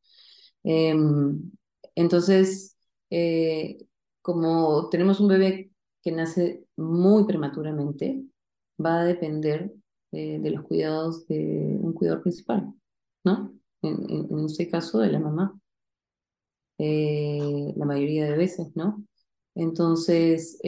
Em, 0.62 1.50
entonces, 1.94 2.76
eh, 3.10 3.86
como 4.22 4.88
tenemos 4.90 5.20
un 5.20 5.28
bebé 5.28 5.70
que 6.02 6.12
nace 6.12 6.66
muy 6.76 7.24
prematuramente, 7.24 8.22
va 8.84 9.00
a 9.00 9.04
depender 9.04 9.72
eh, 10.12 10.38
de 10.40 10.50
los 10.50 10.64
cuidados 10.64 11.26
de 11.28 11.78
un 11.80 11.92
cuidador 11.94 12.22
principal, 12.22 12.72
¿no? 13.24 13.52
En, 13.82 14.10
en, 14.30 14.44
este 14.46 14.68
caso, 14.70 14.98
de 15.00 15.12
la 15.12 15.18
mamá, 15.20 15.58
la 16.78 17.86
mayoría 17.86 18.24
de 18.24 18.36
veces, 18.36 18.74
¿no? 18.74 19.04
Entonces, 19.54 20.58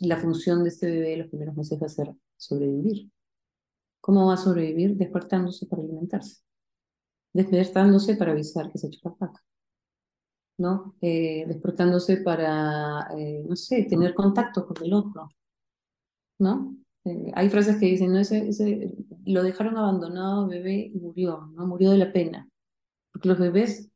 la 0.00 0.16
función 0.18 0.62
de 0.62 0.68
este 0.68 0.90
bebé 0.90 1.16
los 1.16 1.28
primeros 1.28 1.56
meses 1.56 1.80
va 1.80 1.86
a 1.86 1.88
ser 1.88 2.14
sobrevivir. 2.36 3.10
¿Cómo 4.00 4.26
va 4.26 4.34
a 4.34 4.36
sobrevivir? 4.36 4.96
Despertándose 4.96 5.66
para 5.66 5.82
alimentarse. 5.82 6.42
Despertándose 7.32 8.16
para 8.16 8.32
avisar 8.32 8.70
que 8.70 8.78
se 8.78 8.86
ha 8.86 8.90
hecho 8.90 9.00
la 9.04 9.16
vaca. 9.18 9.42
¿no? 10.58 10.94
Eh, 11.00 11.44
despertándose 11.48 12.18
para, 12.18 13.08
eh, 13.16 13.44
no 13.48 13.56
sé, 13.56 13.84
tener 13.84 14.14
contacto 14.14 14.66
con 14.66 14.84
el 14.84 14.92
otro, 14.92 15.28
¿no? 16.38 16.76
Eh, 17.04 17.32
hay 17.34 17.50
frases 17.50 17.76
que 17.78 17.86
dicen, 17.86 18.12
no, 18.12 18.18
ese, 18.18 18.48
ese, 18.48 18.92
lo 19.26 19.42
dejaron 19.42 19.76
abandonado 19.76 20.48
bebé 20.48 20.90
y 20.94 20.98
murió, 20.98 21.48
¿no? 21.54 21.66
Murió 21.66 21.90
de 21.90 21.98
la 21.98 22.12
pena, 22.12 22.48
porque 23.12 23.28
los 23.28 23.38
bebés 23.38 23.90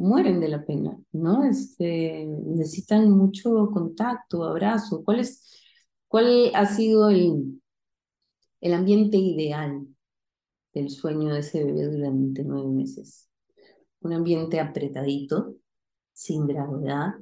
mueren 0.00 0.40
de 0.40 0.48
la 0.48 0.64
pena, 0.64 0.98
¿no? 1.12 1.44
Este, 1.44 2.26
necesitan 2.26 3.10
mucho 3.10 3.70
contacto, 3.70 4.44
abrazo. 4.44 5.04
¿Cuál, 5.04 5.20
es, 5.20 5.62
cuál 6.08 6.50
ha 6.54 6.66
sido 6.66 7.10
el, 7.10 7.60
el 8.60 8.74
ambiente 8.74 9.18
ideal 9.18 9.86
del 10.72 10.90
sueño 10.90 11.34
de 11.34 11.40
ese 11.40 11.64
bebé 11.64 11.86
durante 11.86 12.44
nueve 12.44 12.68
meses? 12.70 13.28
Un 14.00 14.14
ambiente 14.14 14.58
apretadito, 14.58 15.56
sin 16.12 16.46
gravedad, 16.46 17.14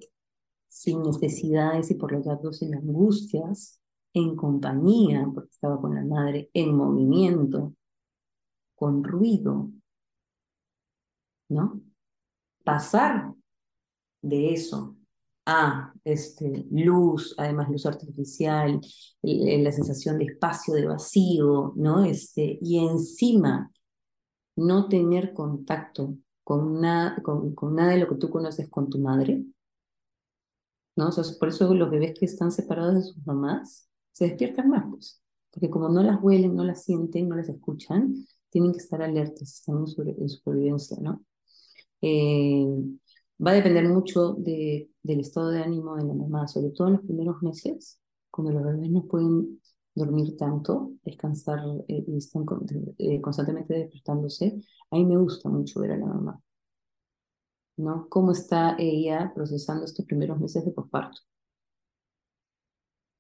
sin 0.68 1.02
necesidades 1.02 1.90
y 1.90 1.94
por 1.94 2.12
lo 2.12 2.22
tanto 2.22 2.52
sin 2.52 2.74
angustias, 2.74 3.80
en 4.12 4.36
compañía, 4.36 5.28
porque 5.34 5.50
estaba 5.50 5.80
con 5.80 5.94
la 5.94 6.04
madre, 6.04 6.50
en 6.54 6.74
movimiento, 6.74 7.74
con 8.74 9.02
ruido, 9.04 9.70
¿no? 11.48 11.80
Pasar 12.68 13.32
de 14.20 14.52
eso 14.52 14.94
a 15.46 15.94
este, 16.04 16.66
luz, 16.70 17.34
además 17.38 17.70
luz 17.70 17.86
artificial, 17.86 18.78
la 19.22 19.72
sensación 19.72 20.18
de 20.18 20.26
espacio, 20.26 20.74
de 20.74 20.84
vacío, 20.84 21.72
¿no? 21.76 22.04
Este, 22.04 22.58
y 22.60 22.78
encima 22.78 23.72
no 24.54 24.86
tener 24.86 25.32
contacto 25.32 26.14
con 26.44 26.78
nada, 26.78 27.22
con, 27.22 27.54
nada 27.74 27.92
de 27.92 28.00
lo 28.00 28.08
que 28.10 28.16
tú 28.16 28.28
conoces 28.28 28.68
con 28.68 28.90
tu 28.90 28.98
madre. 28.98 29.42
¿no? 30.94 31.08
O 31.08 31.38
por 31.38 31.48
eso 31.48 31.72
los 31.72 31.90
bebés 31.90 32.18
que 32.18 32.26
están 32.26 32.52
separados 32.52 32.96
de 32.96 33.02
sus 33.02 33.26
mamás 33.26 33.88
se 34.12 34.26
despiertan 34.26 34.68
más, 34.68 34.84
pues, 34.90 35.22
porque 35.50 35.70
como 35.70 35.88
no 35.88 36.02
las 36.02 36.22
huelen, 36.22 36.54
no 36.54 36.64
las 36.64 36.84
sienten, 36.84 37.30
no 37.30 37.36
las 37.36 37.48
escuchan, 37.48 38.14
tienen 38.50 38.72
que 38.72 38.78
estar 38.80 39.00
alertas, 39.00 39.54
están 39.54 39.78
en, 39.78 40.28
supervivencia, 40.28 40.98
¿no? 41.00 41.24
Eh, 42.00 42.64
va 43.44 43.50
a 43.52 43.54
depender 43.54 43.88
mucho 43.88 44.34
de, 44.34 44.90
del 45.02 45.20
estado 45.20 45.50
de 45.50 45.62
ánimo 45.62 45.96
de 45.96 46.04
la 46.04 46.14
mamá, 46.14 46.46
sobre 46.48 46.70
todo 46.70 46.88
en 46.88 46.94
los 46.94 47.02
primeros 47.02 47.42
meses, 47.42 48.00
cuando 48.30 48.52
los 48.52 48.64
bebés 48.64 48.90
no 48.90 49.04
pueden 49.04 49.60
dormir 49.94 50.36
tanto, 50.36 50.92
descansar 51.04 51.60
eh, 51.88 52.04
y 52.06 52.16
están 52.16 52.44
eh, 52.98 53.20
constantemente 53.20 53.74
despertándose, 53.74 54.60
a 54.90 54.96
mí 54.96 55.04
me 55.04 55.16
gusta 55.18 55.48
mucho 55.48 55.80
ver 55.80 55.92
a 55.92 55.96
la 55.98 56.06
mamá, 56.06 56.40
¿no? 57.76 58.08
Cómo 58.08 58.32
está 58.32 58.76
ella 58.78 59.32
procesando 59.34 59.84
estos 59.84 60.06
primeros 60.06 60.38
meses 60.40 60.64
de 60.64 60.72
posparto. 60.72 61.20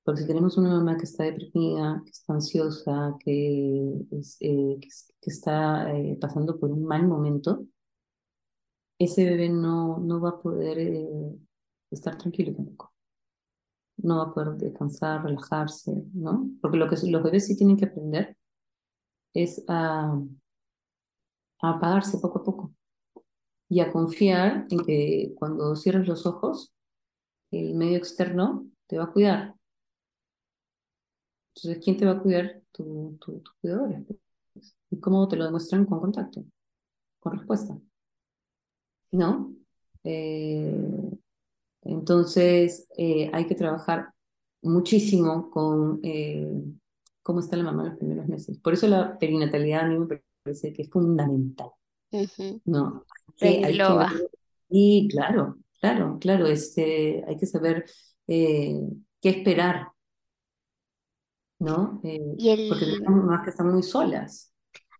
Porque 0.04 0.22
si 0.22 0.26
tenemos 0.26 0.56
una 0.56 0.70
mamá 0.70 0.96
que 0.96 1.04
está 1.04 1.24
deprimida, 1.24 2.00
que 2.04 2.10
está 2.10 2.32
ansiosa, 2.32 3.14
que, 3.20 3.92
eh, 4.40 4.78
que, 4.80 5.30
está 5.30 5.86
pasando 6.20 6.58
por 6.58 6.70
un 6.70 6.84
mal 6.84 7.06
momento, 7.06 7.66
ese 8.98 9.24
bebé 9.24 9.48
no, 9.48 9.98
no 9.98 10.20
va 10.20 10.30
a 10.30 10.40
poder 10.40 10.78
estar 11.90 12.16
tranquilo 12.18 12.54
tampoco 12.54 12.92
no 13.98 14.18
va 14.18 14.24
a 14.24 14.34
poder 14.34 14.56
descansar, 14.56 15.24
relajarse, 15.24 15.92
¿no? 16.14 16.50
Porque 16.60 16.76
lo 16.76 16.88
que 16.88 16.96
los 17.08 17.22
bebés 17.22 17.46
sí 17.46 17.56
tienen 17.56 17.76
que 17.76 17.86
aprender 17.86 18.36
es 19.34 19.64
a, 19.68 20.12
a 21.60 21.70
apagarse 21.70 22.18
poco 22.18 22.38
a 22.40 22.44
poco 22.44 22.72
y 23.68 23.80
a 23.80 23.92
confiar 23.92 24.66
en 24.70 24.78
que 24.84 25.34
cuando 25.38 25.76
cierres 25.76 26.08
los 26.08 26.26
ojos, 26.26 26.72
el 27.50 27.74
medio 27.74 27.98
externo 27.98 28.66
te 28.86 28.98
va 28.98 29.04
a 29.04 29.12
cuidar. 29.12 29.54
Entonces, 31.54 31.82
¿quién 31.84 31.96
te 31.96 32.06
va 32.06 32.12
a 32.12 32.22
cuidar? 32.22 32.62
Tu, 32.72 33.16
tu, 33.20 33.40
tu 33.40 33.50
cuidador. 33.60 34.04
¿Y 34.90 35.00
cómo 35.00 35.28
te 35.28 35.36
lo 35.36 35.44
demuestran? 35.44 35.84
Con 35.86 36.00
contacto, 36.00 36.44
con 37.20 37.38
respuesta. 37.38 37.78
¿No? 39.10 39.54
Eh, 40.04 40.72
entonces, 41.82 42.88
eh, 42.96 43.30
hay 43.32 43.46
que 43.46 43.54
trabajar 43.54 44.12
muchísimo 44.62 45.50
con 45.50 46.00
eh, 46.02 46.50
cómo 47.22 47.40
está 47.40 47.56
la 47.56 47.64
mamá 47.64 47.82
en 47.82 47.88
los 47.90 47.98
primeros 47.98 48.26
meses. 48.26 48.58
Por 48.58 48.74
eso 48.74 48.88
la 48.88 49.18
perinatalidad 49.18 49.82
a 49.82 49.88
mí 49.88 49.98
me 49.98 50.20
parece 50.42 50.72
que 50.72 50.82
es 50.82 50.90
fundamental. 50.90 51.70
¿no? 52.64 53.04
y 54.70 55.08
claro, 55.08 55.58
claro, 55.80 56.18
claro, 56.18 56.46
este, 56.46 57.22
hay 57.26 57.36
que 57.36 57.46
saber 57.46 57.84
qué 58.26 58.90
esperar, 59.22 59.88
¿no? 61.58 62.00
Porque 62.02 62.86
tenemos 62.86 63.24
mamás 63.24 63.44
que 63.44 63.50
están 63.50 63.70
muy 63.70 63.82
solas. 63.82 64.52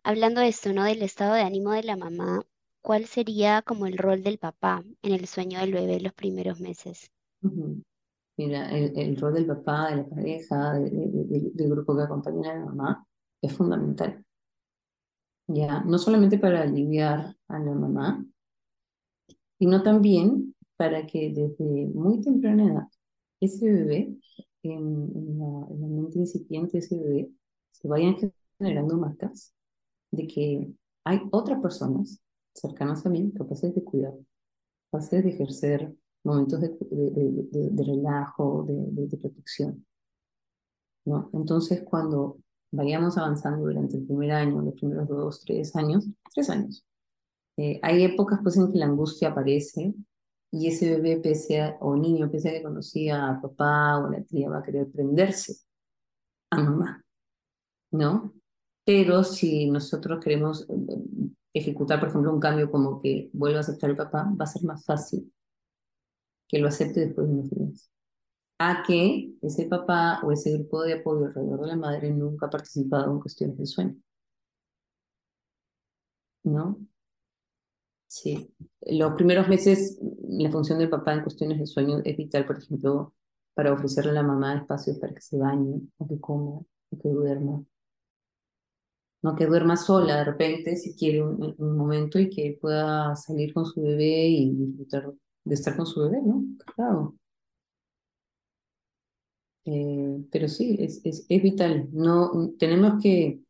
Hablando 0.03 0.41
de 0.41 0.49
esto, 0.49 0.73
¿no? 0.73 0.85
Del 0.85 1.03
estado 1.03 1.35
de 1.35 1.43
ánimo 1.43 1.73
de 1.73 1.83
la 1.83 1.97
mamá, 1.97 2.43
¿cuál 2.89 3.05
sería 3.05 3.61
como 3.61 3.85
el 3.85 3.99
rol 3.99 4.23
del 4.23 4.39
papá 4.39 4.83
en 5.03 5.13
el 5.13 5.27
sueño 5.27 5.61
del 5.61 5.75
bebé 5.75 6.01
los 6.01 6.15
primeros 6.15 6.59
meses? 6.59 7.13
Mira, 8.39 8.71
el, 8.71 9.15
rol 9.19 9.35
del 9.35 9.45
papá, 9.45 9.91
de 9.91 9.97
la 9.97 10.09
pareja, 10.09 10.73
del 10.73 11.69
grupo 11.69 11.95
que 11.95 12.05
acompaña 12.05 12.51
a 12.51 12.55
la 12.55 12.65
mamá 12.65 13.07
es 13.43 13.53
fundamental. 13.53 14.25
Ya, 15.49 15.83
no 15.83 15.99
solamente 15.99 16.39
para 16.39 16.63
aliviar 16.63 17.37
a 17.49 17.59
la 17.59 17.75
mamá, 17.75 18.25
sino 19.59 19.83
también 19.83 20.55
para 20.79 21.07
que 21.07 21.31
desde 21.31 21.89
muy 21.89 22.23
temprana 22.23 22.73
edad 22.73 22.89
ese 23.39 23.71
bebé, 23.71 24.17
en, 24.63 25.39
la, 25.39 25.67
en 25.69 25.81
la 25.83 25.89
mente 25.89 26.21
incipiente 26.21 26.73
de 26.73 26.79
ese 26.79 26.97
bebé, 26.97 27.31
se 27.71 27.87
vayan 27.87 28.17
generando 28.59 28.97
marcas 28.97 29.53
de 30.11 30.27
que 30.27 30.73
hay 31.05 31.21
otras 31.31 31.61
personas 31.61 32.23
cercanos 32.55 33.05
a 33.07 33.11
mí, 33.11 33.33
capaces 33.33 33.75
de 33.75 33.85
cuidar, 33.85 34.15
capaces 34.91 35.25
de 35.25 35.31
ejercer 35.31 35.95
momentos 36.25 36.61
de, 36.61 36.69
de, 36.69 37.71
de, 37.71 37.85
relajo, 37.85 38.65
de, 38.65 39.17
protección. 39.17 39.87
¿no? 41.05 41.31
Entonces, 41.33 41.83
cuando 41.85 42.39
vayamos 42.71 43.17
avanzando 43.17 43.67
durante 43.67 43.97
el 43.97 44.05
primer 44.05 44.33
año, 44.33 44.61
los 44.61 44.75
primeros 44.75 45.09
dos, 45.09 45.41
tres 45.45 45.75
años, 45.77 46.07
tres 46.35 46.51
años, 46.51 46.85
eh, 47.57 47.81
hay 47.83 48.05
épocas 48.05 48.41
pues 48.43 48.57
en 48.57 48.71
que 48.71 48.79
la 48.79 48.87
angustia 48.87 49.31
aparece, 49.31 49.95
y 50.51 50.69
ese 50.69 50.97
bebé 50.97 51.21
pese 51.21 51.61
a, 51.61 51.77
o 51.81 51.97
niño 51.97 52.31
pese 52.31 52.49
a 52.49 52.53
que 52.53 52.63
conocía 52.63 53.29
a 53.29 53.41
papá 53.41 53.99
o 53.99 54.07
a 54.07 54.11
la 54.11 54.23
tía 54.23 54.49
va 54.49 54.59
a 54.59 54.63
querer 54.63 54.91
prenderse 54.91 55.57
a 56.51 56.63
mamá, 56.63 57.05
¿no? 57.91 58.33
Pero 58.85 59.23
si 59.25 59.71
nosotros 59.71 60.23
queremos 60.23 60.67
ejecutar, 61.53 62.01
por 62.01 62.09
ejemplo, 62.09 62.33
un 62.33 62.41
cambio 62.41 62.71
como 62.71 63.01
que 63.01 63.31
vuelva 63.33 63.59
a 63.59 63.61
aceptar 63.61 63.91
el 63.91 63.97
papá, 63.97 64.31
va 64.39 64.45
a 64.45 64.47
ser 64.47 64.65
más 64.65 64.85
fácil 64.85 65.33
que 66.49 66.59
lo 66.59 66.69
acepte 66.69 67.01
después 67.01 67.27
de 67.29 67.35
unos 67.35 67.51
días. 67.51 67.91
A 68.59 68.83
que 68.87 69.35
ese 69.43 69.67
papá 69.67 70.21
o 70.25 70.33
ese 70.33 70.53
grupo 70.53 70.83
de 70.83 70.95
apoyo 70.95 71.27
alrededor 71.27 71.61
de 71.61 71.67
la 71.69 71.77
madre 71.77 72.11
nunca 72.11 72.47
ha 72.47 72.51
participado 72.51 73.13
en 73.13 73.21
cuestiones 73.21 73.59
de 73.59 73.67
sueño. 73.67 73.97
¿No? 76.45 76.79
Sí. 78.07 78.53
Los 78.81 79.15
primeros 79.15 79.49
meses, 79.49 79.99
la 80.29 80.51
función 80.51 80.79
del 80.79 80.89
papá 80.91 81.15
en 81.15 81.23
cuestiones 81.23 81.59
de 81.59 81.67
sueño 81.67 82.01
es 82.05 82.17
vital, 82.17 82.47
por 82.47 82.59
ejemplo, 82.59 83.15
para 83.55 83.73
ofrecerle 83.73 84.11
a 84.13 84.15
la 84.15 84.23
mamá 84.23 84.57
espacios 84.57 84.99
para 84.99 85.15
que 85.15 85.21
se 85.21 85.37
bañe, 85.37 85.81
o 85.99 86.09
que 86.09 86.19
coma, 86.19 86.61
o 86.91 86.99
que 87.01 87.09
duerma. 87.09 87.63
No 89.23 89.35
que 89.35 89.47
duerma 89.47 89.77
sola 89.77 90.19
de 90.19 90.25
repente, 90.25 90.77
si 90.77 90.95
quiere 90.95 91.23
un, 91.23 91.55
un 91.59 91.77
momento 91.77 92.19
y 92.19 92.31
que 92.31 92.59
pueda 92.61 93.17
salir 93.17 93.53
con 93.53 93.67
su 93.67 93.83
bebé 93.83 94.29
y 94.29 94.51
disfrutar 94.55 95.13
de 95.45 95.55
estar 95.55 95.77
con 95.77 95.87
su 95.87 96.01
bebé, 96.03 96.21
¿no? 96.25 96.45
Claro. 96.77 97.17
Eh, 99.65 100.25
pero 100.31 100.49
sí, 100.49 100.77
es, 100.81 101.01
es, 101.05 101.27
es, 101.29 101.43
vital. 101.43 101.89
No, 101.93 102.53
tenemos 102.59 103.03
que, 103.03 103.41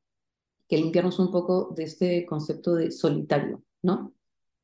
que 0.69 0.77
limpiarnos 0.77 1.19
un 1.19 1.31
poco 1.31 1.73
de 1.77 1.85
este 1.85 2.27
concepto 2.27 2.75
de 2.75 2.91
solitario, 2.91 3.63
¿no? 3.83 4.13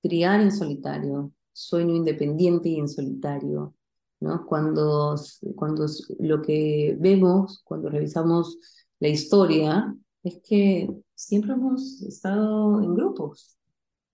Criar 0.02 0.40
en 0.40 0.50
solitario, 0.52 1.32
sueño 1.52 1.94
independiente 1.94 2.70
y 2.70 2.78
en 2.80 2.88
solitario, 2.88 3.74
¿no? 4.20 4.46
Cuando, 4.46 5.14
cuando 5.54 5.86
lo 6.18 6.42
que 6.42 6.96
vemos, 6.98 7.62
cuando 7.64 7.88
revisamos 7.88 8.58
la 8.98 9.08
historia, 9.08 9.94
es 10.24 10.40
que 10.42 10.90
siempre 11.14 11.52
hemos 11.52 12.02
estado 12.02 12.82
en 12.82 12.94
grupos, 12.94 13.58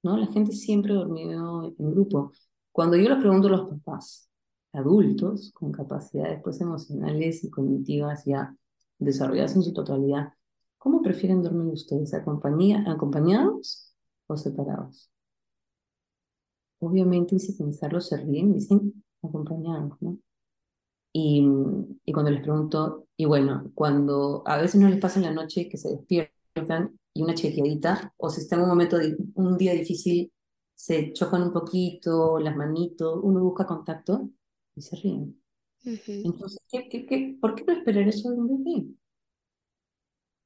¿no? 0.03 0.17
La 0.17 0.27
gente 0.27 0.53
siempre 0.53 0.93
ha 0.93 0.97
dormido 0.97 1.73
en 1.79 1.91
grupo. 1.93 2.33
Cuando 2.73 2.97
yo 2.97 3.09
les 3.09 3.19
pregunto 3.19 3.47
a 3.49 3.53
los 3.53 3.69
papás, 3.69 4.29
adultos 4.73 5.53
con 5.53 5.73
capacidades 5.73 6.41
pues, 6.43 6.61
emocionales 6.61 7.45
y 7.45 7.51
cognitivas 7.51 8.25
ya 8.25 8.57
desarrolladas 8.99 9.55
en 9.57 9.63
su 9.63 9.73
totalidad, 9.73 10.33
¿cómo 10.79 11.01
prefieren 11.01 11.43
dormir 11.43 11.73
ustedes? 11.73 12.13
¿Acompañados 12.13 13.95
o 14.27 14.37
separados? 14.37 15.11
Obviamente, 16.81 17.39
sin 17.39 17.57
pensarlo, 17.57 18.01
se 18.01 18.17
ríen, 18.17 18.53
dicen 18.53 19.05
acompañados, 19.23 20.01
¿no? 20.01 20.19
Y, 21.13 21.45
y 22.05 22.13
cuando 22.13 22.31
les 22.31 22.43
pregunto, 22.43 23.07
y 23.21 23.27
bueno, 23.27 23.71
cuando 23.75 24.43
a 24.47 24.57
veces 24.57 24.81
no 24.81 24.89
les 24.89 24.99
pasa 24.99 25.19
en 25.19 25.27
la 25.27 25.31
noche 25.31 25.69
que 25.69 25.77
se 25.77 25.91
despiertan 25.91 26.99
y 27.13 27.23
una 27.23 27.35
chequeadita, 27.35 28.15
o 28.17 28.31
si 28.31 28.41
está 28.41 28.57
en 28.57 28.63
un 28.63 28.69
momento, 28.69 28.97
de, 28.97 29.15
un 29.35 29.59
día 29.59 29.75
difícil, 29.75 30.33
se 30.75 31.13
chocan 31.13 31.43
un 31.43 31.53
poquito, 31.53 32.39
las 32.39 32.57
manitos, 32.57 33.21
uno 33.23 33.45
busca 33.45 33.67
contacto 33.67 34.31
y 34.75 34.81
se 34.81 34.97
ríen. 34.97 35.39
Entonces, 35.85 36.63
¿qué, 36.71 36.89
qué, 36.89 37.05
qué, 37.05 37.37
por 37.39 37.55
qué 37.55 37.65
no 37.67 37.75
esperar 37.75 38.09
eso 38.09 38.31
de 38.31 38.37
un 38.39 38.65
bebé? 38.65 38.87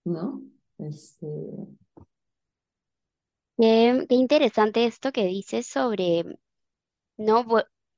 ¿No? 0.07 0.43
Este... 0.79 1.29
Qué, 3.57 4.05
qué 4.09 4.15
interesante 4.17 4.85
esto 4.85 5.13
que 5.13 5.27
dices 5.27 5.69
sobre, 5.69 6.25
¿no? 7.19 7.47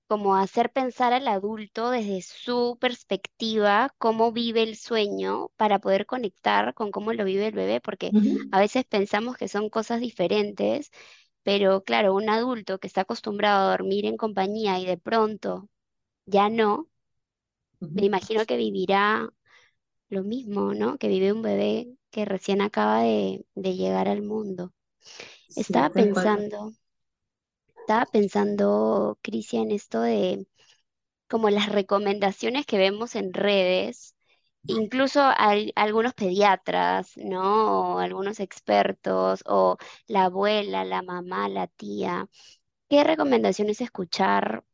Como 0.09 0.37
hacer 0.37 0.73
pensar 0.73 1.13
al 1.13 1.29
adulto 1.29 1.91
desde 1.91 2.23
su 2.23 2.79
perspectiva 2.81 3.95
cómo 3.99 4.33
vive 4.33 4.63
el 4.63 4.77
sueño 4.77 5.51
para 5.57 5.79
poder 5.81 6.07
conectar 6.07 6.75
con 6.75 6.91
cómo 6.91 7.13
lo 7.13 7.25
vive 7.25 7.47
el 7.49 7.55
bebé, 7.55 7.81
porque 7.81 8.13
a 8.51 8.61
veces 8.61 8.85
pensamos 8.85 9.37
que 9.37 9.49
son 9.49 9.71
cosas 9.71 10.01
diferentes 10.01 10.91
pero 11.47 11.85
claro, 11.85 12.13
un 12.17 12.29
adulto 12.29 12.81
que 12.81 12.89
está 12.89 13.03
acostumbrado 13.03 13.69
a 13.69 13.71
dormir 13.71 14.05
en 14.05 14.17
compañía 14.17 14.81
y 14.81 14.85
de 14.85 14.99
pronto 14.99 15.69
ya 16.27 16.49
no, 16.51 16.89
me 17.79 18.05
imagino 18.05 18.45
que 18.47 18.57
vivirá 18.57 19.31
lo 20.09 20.25
mismo, 20.25 20.75
¿no? 20.75 20.99
Que 20.99 21.07
vive 21.07 21.33
un 21.33 21.43
bebé 21.43 21.89
que 22.11 22.25
recién 22.25 22.63
acaba 22.63 23.03
de, 23.03 23.47
llegar 23.55 24.09
al 24.09 24.23
mundo. 24.23 24.73
Estaba 25.55 25.91
pensando, 25.91 26.73
estaba 27.87 28.07
pensando, 28.07 29.19
Cristian, 29.23 29.71
esto 29.71 30.01
de 30.03 30.47
como 31.29 31.51
las 31.51 31.71
recomendaciones 31.71 32.67
que 32.67 32.79
vemos 32.79 33.17
en 33.17 33.33
redes 33.35 34.17
incluso 34.67 35.21
algunos 35.77 36.15
pediatras, 36.15 37.17
¿no? 37.19 37.97
O 37.97 37.99
algunos 38.01 38.41
expertos, 38.41 39.45
o 39.47 39.79
la 40.09 40.25
abuela, 40.27 40.85
la 40.85 41.03
mamá, 41.03 41.49
la 41.49 41.69
tía. 41.69 42.29
¿Qué 42.89 43.05
recomendaciones 43.05 43.81
escuchar? 43.83 44.65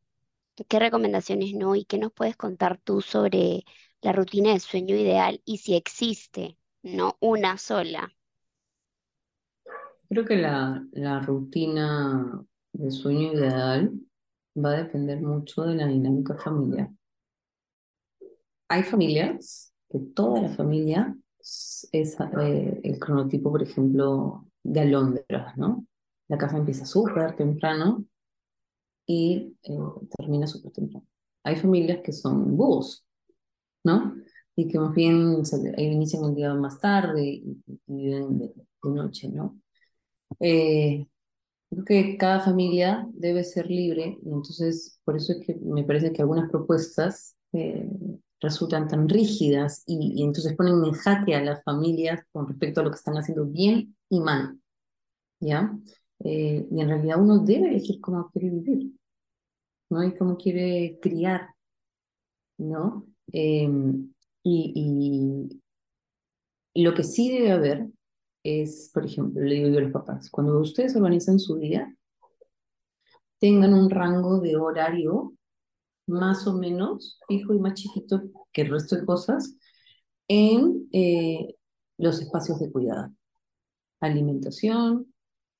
¿Qué 0.69 0.79
recomendaciones 0.79 1.53
no? 1.55 1.75
¿Y 1.75 1.85
qué 1.85 1.97
nos 1.99 2.13
puedes 2.13 2.37
contar 2.37 2.79
tú 2.79 3.01
sobre 3.01 3.65
la 4.01 4.13
rutina 4.13 4.53
de 4.53 4.59
sueño 4.61 4.95
ideal 4.95 5.41
y 5.45 5.59
si 5.59 5.75
existe, 5.75 6.57
no 6.83 7.17
una 7.21 7.57
sola? 7.59 8.13
Creo 10.09 10.25
que 10.25 10.35
la, 10.37 10.85
la 10.93 11.19
rutina 11.21 12.45
de 12.73 12.91
sueño 12.91 13.33
ideal 13.33 13.91
va 14.55 14.71
a 14.71 14.83
depender 14.83 15.21
mucho 15.21 15.63
de 15.63 15.75
la 15.75 15.87
dinámica 15.87 16.35
familiar. 16.35 16.89
Hay 18.67 18.83
familias 18.83 19.73
que 19.89 19.99
toda 19.99 20.41
la 20.41 20.49
familia 20.49 21.15
es 21.39 21.87
eh, 21.91 22.81
el 22.83 22.99
cronotipo, 22.99 23.51
por 23.51 23.61
ejemplo, 23.61 24.47
de 24.63 24.79
alondras, 24.81 25.57
¿no? 25.57 25.85
La 26.27 26.37
casa 26.37 26.57
empieza 26.57 26.85
súper 26.85 27.35
temprano 27.35 28.05
y 29.05 29.55
eh, 29.63 29.77
termina 30.17 30.47
súper 30.47 30.71
temprano. 30.71 31.05
Hay 31.43 31.55
familias 31.57 32.01
que 32.03 32.13
son 32.13 32.55
búhos, 32.55 33.05
¿no? 33.83 34.15
Y 34.55 34.67
que 34.67 34.79
más 34.79 34.93
bien 34.95 35.43
inician 35.77 36.23
el 36.25 36.35
día 36.35 36.53
más 36.53 36.79
tarde 36.79 37.23
y, 37.25 37.63
viven 37.85 38.39
de, 38.39 38.53
noche, 38.83 39.29
¿no? 39.29 39.59
Eh, 40.39 41.07
creo 41.73 41.85
que 41.85 42.17
cada 42.17 42.39
familia 42.39 43.07
debe 43.13 43.43
ser 43.43 43.67
libre 43.67 44.17
y 44.21 44.29
entonces 44.29 44.99
por 45.03 45.15
eso 45.15 45.33
es 45.33 45.45
que 45.45 45.55
me 45.55 45.83
parece 45.83 46.11
que 46.11 46.21
algunas 46.21 46.49
propuestas 46.49 47.35
resultan 48.41 48.87
tan 48.87 49.07
rígidas 49.07 49.83
y, 49.87 50.21
entonces 50.23 50.55
ponen 50.55 50.83
en 50.83 50.91
jaque 50.91 51.35
a 51.35 51.41
las 51.41 51.63
familias 51.63 52.21
con 52.31 52.47
respecto 52.47 52.81
a 52.81 52.83
lo 52.83 52.91
que 52.91 52.97
están 52.97 53.15
haciendo 53.15 53.45
bien 53.45 53.95
y 54.09 54.19
mal. 54.19 54.59
¿Ya? 55.39 55.77
Eh, 56.19 56.67
y 56.69 56.81
en 56.81 56.87
realidad 56.87 57.21
uno 57.21 57.39
debe 57.39 57.69
elegir 57.69 57.99
cómo 57.99 58.29
quiere 58.31 58.49
vivir, 58.49 58.91
¿no? 59.89 60.03
Y 60.03 60.15
cómo 60.15 60.37
quiere 60.37 60.99
criar, 61.01 61.49
¿no? 62.57 63.05
Em, 63.31 64.13
y, 64.43 65.49
y, 66.73 66.83
lo 66.83 66.93
que 66.93 67.03
sí 67.03 67.31
debe 67.31 67.51
haber 67.51 67.87
es, 68.43 68.91
por 68.93 69.05
ejemplo, 69.05 69.41
le 69.41 69.55
digo 69.55 69.69
yo 69.69 69.79
a 69.79 69.81
los 69.81 69.91
papás, 69.91 70.29
cuando 70.29 70.59
ustedes 70.59 70.95
organizan 70.95 71.39
su 71.39 71.57
día, 71.57 71.95
tengan 73.39 73.73
un 73.73 73.89
rango 73.89 74.39
de 74.39 74.55
horario 74.55 75.33
más 76.07 76.45
o 76.47 76.53
menos 76.53 77.19
fijo 77.27 77.53
y 77.53 77.59
más 77.59 77.73
chiquito 77.75 78.21
que 78.51 78.63
el 78.63 78.71
resto 78.71 78.95
de 78.95 79.05
cosas 79.05 79.55
en 80.27 80.87
eh, 80.91 81.55
los 81.97 82.21
espacios 82.21 82.59
de 82.59 82.71
cuidado. 82.71 83.13
Alimentación, 83.99 85.13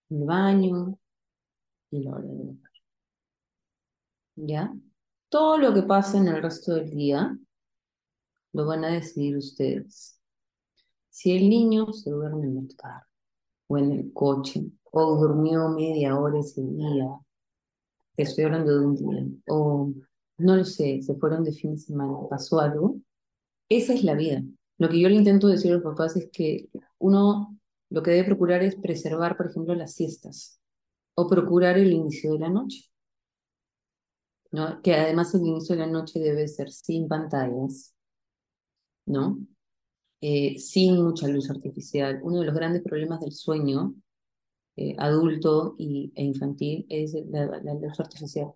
el 0.09 0.25
baño 0.25 0.99
y 1.91 2.03
la 2.03 2.11
hora 2.11 2.27
de 2.27 2.57
¿Ya? 4.35 4.73
Todo 5.29 5.57
lo 5.57 5.73
que 5.73 5.83
pasa 5.83 6.17
en 6.17 6.27
el 6.27 6.41
resto 6.41 6.75
del 6.75 6.89
día 6.89 7.37
lo 8.53 8.65
van 8.65 8.83
a 8.85 8.89
decidir 8.89 9.37
ustedes. 9.37 10.19
Si 11.13 11.31
el 11.31 11.47
niño 11.47 11.93
se 11.93 12.09
duerme 12.09 12.47
en 12.47 12.57
el 12.57 12.75
carro 12.75 13.05
o 13.67 13.77
en 13.77 13.91
el 13.91 14.13
coche 14.13 14.63
o 14.91 15.15
durmió 15.15 15.69
media 15.69 16.17
hora 16.17 16.39
ese 16.39 16.63
día, 16.63 17.07
estoy 18.17 18.45
hablando 18.45 18.79
de 18.79 18.85
un 18.87 18.95
día, 18.95 19.25
o 19.47 19.93
no 20.39 20.55
lo 20.55 20.65
sé, 20.65 21.03
se 21.03 21.13
fueron 21.13 21.43
de 21.43 21.51
fin 21.51 21.75
de 21.75 21.77
semana, 21.77 22.13
pasó 22.27 22.59
algo, 22.59 22.97
esa 23.69 23.93
es 23.93 24.03
la 24.03 24.15
vida. 24.15 24.41
Lo 24.79 24.89
que 24.89 24.99
yo 24.99 25.07
le 25.07 25.13
intento 25.13 25.45
decir 25.47 25.69
a 25.71 25.75
los 25.75 25.83
papás 25.83 26.15
es 26.15 26.31
que 26.31 26.69
uno 26.97 27.59
lo 27.91 28.01
que 28.01 28.09
debe 28.09 28.29
procurar 28.29 28.63
es 28.63 28.75
preservar, 28.75 29.37
por 29.37 29.51
ejemplo, 29.51 29.75
las 29.75 29.93
siestas 29.93 30.59
o 31.13 31.27
procurar 31.27 31.77
el 31.77 31.93
inicio 31.93 32.33
de 32.33 32.39
la 32.39 32.49
noche. 32.49 32.89
¿no? 34.49 34.81
Que 34.81 34.95
además 34.95 35.35
el 35.35 35.45
inicio 35.45 35.75
de 35.75 35.81
la 35.81 35.91
noche 35.91 36.19
debe 36.19 36.47
ser 36.47 36.71
sin 36.71 37.07
pantallas, 37.07 37.93
¿no? 39.05 39.37
Eh, 40.25 40.57
sin 40.57 41.03
mucha 41.03 41.27
luz 41.27 41.49
artificial. 41.49 42.21
Uno 42.23 42.39
de 42.39 42.45
los 42.45 42.55
grandes 42.55 42.81
problemas 42.81 43.19
del 43.19 43.33
sueño 43.33 43.93
eh, 44.77 44.95
adulto 44.97 45.75
y, 45.77 46.13
e 46.15 46.23
infantil 46.23 46.85
es 46.87 47.13
la 47.29 47.73
luz 47.73 47.99
artificial 47.99 48.53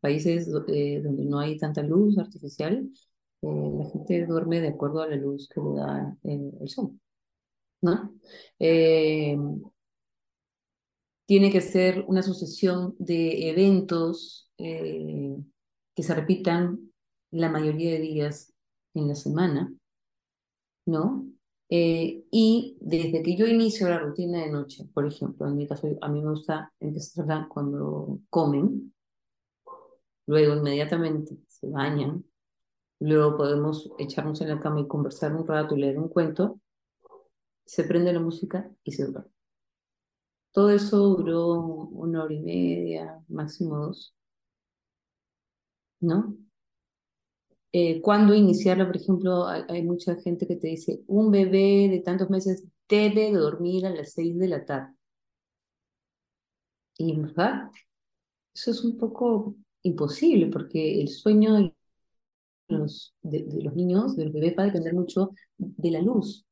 países 0.00 0.48
eh, 0.68 1.00
donde 1.04 1.24
no 1.26 1.38
hay 1.40 1.58
tanta 1.58 1.82
luz 1.82 2.16
artificial, 2.18 2.88
la 3.42 3.84
gente 3.90 4.26
duerme 4.26 4.60
de 4.60 4.68
acuerdo 4.68 5.02
a 5.02 5.08
la 5.08 5.16
luz 5.16 5.48
que 5.48 5.60
le 5.60 5.74
da 5.74 6.16
el 6.22 6.68
sol, 6.68 6.98
¿no? 7.82 8.14
tiene 11.26 11.52
que 11.52 11.60
ser 11.60 12.04
una 12.08 12.22
sucesión 12.22 12.94
de 12.98 13.50
eventos 13.50 14.50
que 14.56 16.02
se 16.02 16.14
repitan 16.14 16.92
la 17.30 17.50
mayoría 17.50 17.92
de 17.92 18.00
días 18.00 18.52
en 18.94 19.08
la 19.08 19.14
semana, 19.14 19.72
¿no? 20.86 21.26
Eh, 21.68 22.24
y 22.30 22.76
desde 22.80 23.22
que 23.22 23.36
yo 23.36 23.46
inicio 23.46 23.88
la 23.88 23.98
rutina 23.98 24.40
de 24.42 24.50
noche, 24.50 24.84
por 24.92 25.06
ejemplo, 25.06 25.46
en 25.48 25.56
mi 25.56 25.66
caso, 25.66 25.88
a 26.02 26.08
mí 26.08 26.20
me 26.20 26.30
gusta 26.30 26.72
empezar 26.80 27.48
cuando 27.48 28.20
comen, 28.28 28.94
luego 30.26 30.54
inmediatamente 30.56 31.38
se 31.48 31.68
bañan, 31.68 32.24
luego 33.00 33.36
podemos 33.36 33.90
echarnos 33.98 34.40
en 34.42 34.48
la 34.50 34.60
cama 34.60 34.80
y 34.80 34.88
conversar 34.88 35.34
un 35.34 35.46
rato 35.46 35.76
y 35.76 35.80
leer 35.80 35.98
un 35.98 36.08
cuento, 36.08 36.60
se 37.64 37.84
prende 37.84 38.12
la 38.12 38.20
música 38.20 38.70
y 38.84 38.92
se 38.92 39.06
duerme. 39.06 39.30
Todo 40.52 40.70
eso 40.70 40.98
duró 41.16 41.54
una 41.54 42.24
hora 42.24 42.34
y 42.34 42.40
media, 42.40 43.22
máximo 43.28 43.78
dos, 43.78 44.14
¿no? 46.00 46.36
Eh, 47.72 48.02
cuando 48.02 48.34
iniciarlo, 48.34 48.86
por 48.86 48.96
ejemplo, 48.96 49.46
hay, 49.46 49.82
mucha 49.82 50.16
gente 50.16 50.46
que 50.46 50.56
te 50.56 50.68
dice, 50.68 51.02
un 51.06 51.30
bebé 51.30 51.88
de 51.90 52.00
tantos 52.04 52.28
meses 52.28 52.64
debe 52.88 53.32
dormir 53.32 53.86
a 53.86 53.90
las 53.90 54.12
seis 54.12 54.38
de 54.38 54.48
la 54.48 54.64
tarde. 54.64 54.94
Y 56.98 57.16
verdad, 57.16 57.70
eso 58.54 58.70
es 58.70 58.84
un 58.84 58.98
poco 58.98 59.56
imposible 59.82 60.46
porque 60.48 61.00
el 61.00 61.08
sueño 61.08 61.54
de 61.54 61.74
los, 62.68 63.14
de, 63.22 63.46
los 63.62 63.74
niños, 63.74 64.16
de 64.16 64.26
los 64.26 64.34
bebés, 64.34 64.54
va 64.58 64.64
a 64.64 64.66
depender 64.66 64.94
mucho 64.94 65.30
de 65.56 65.90
la 65.90 66.02
luz. 66.02 66.46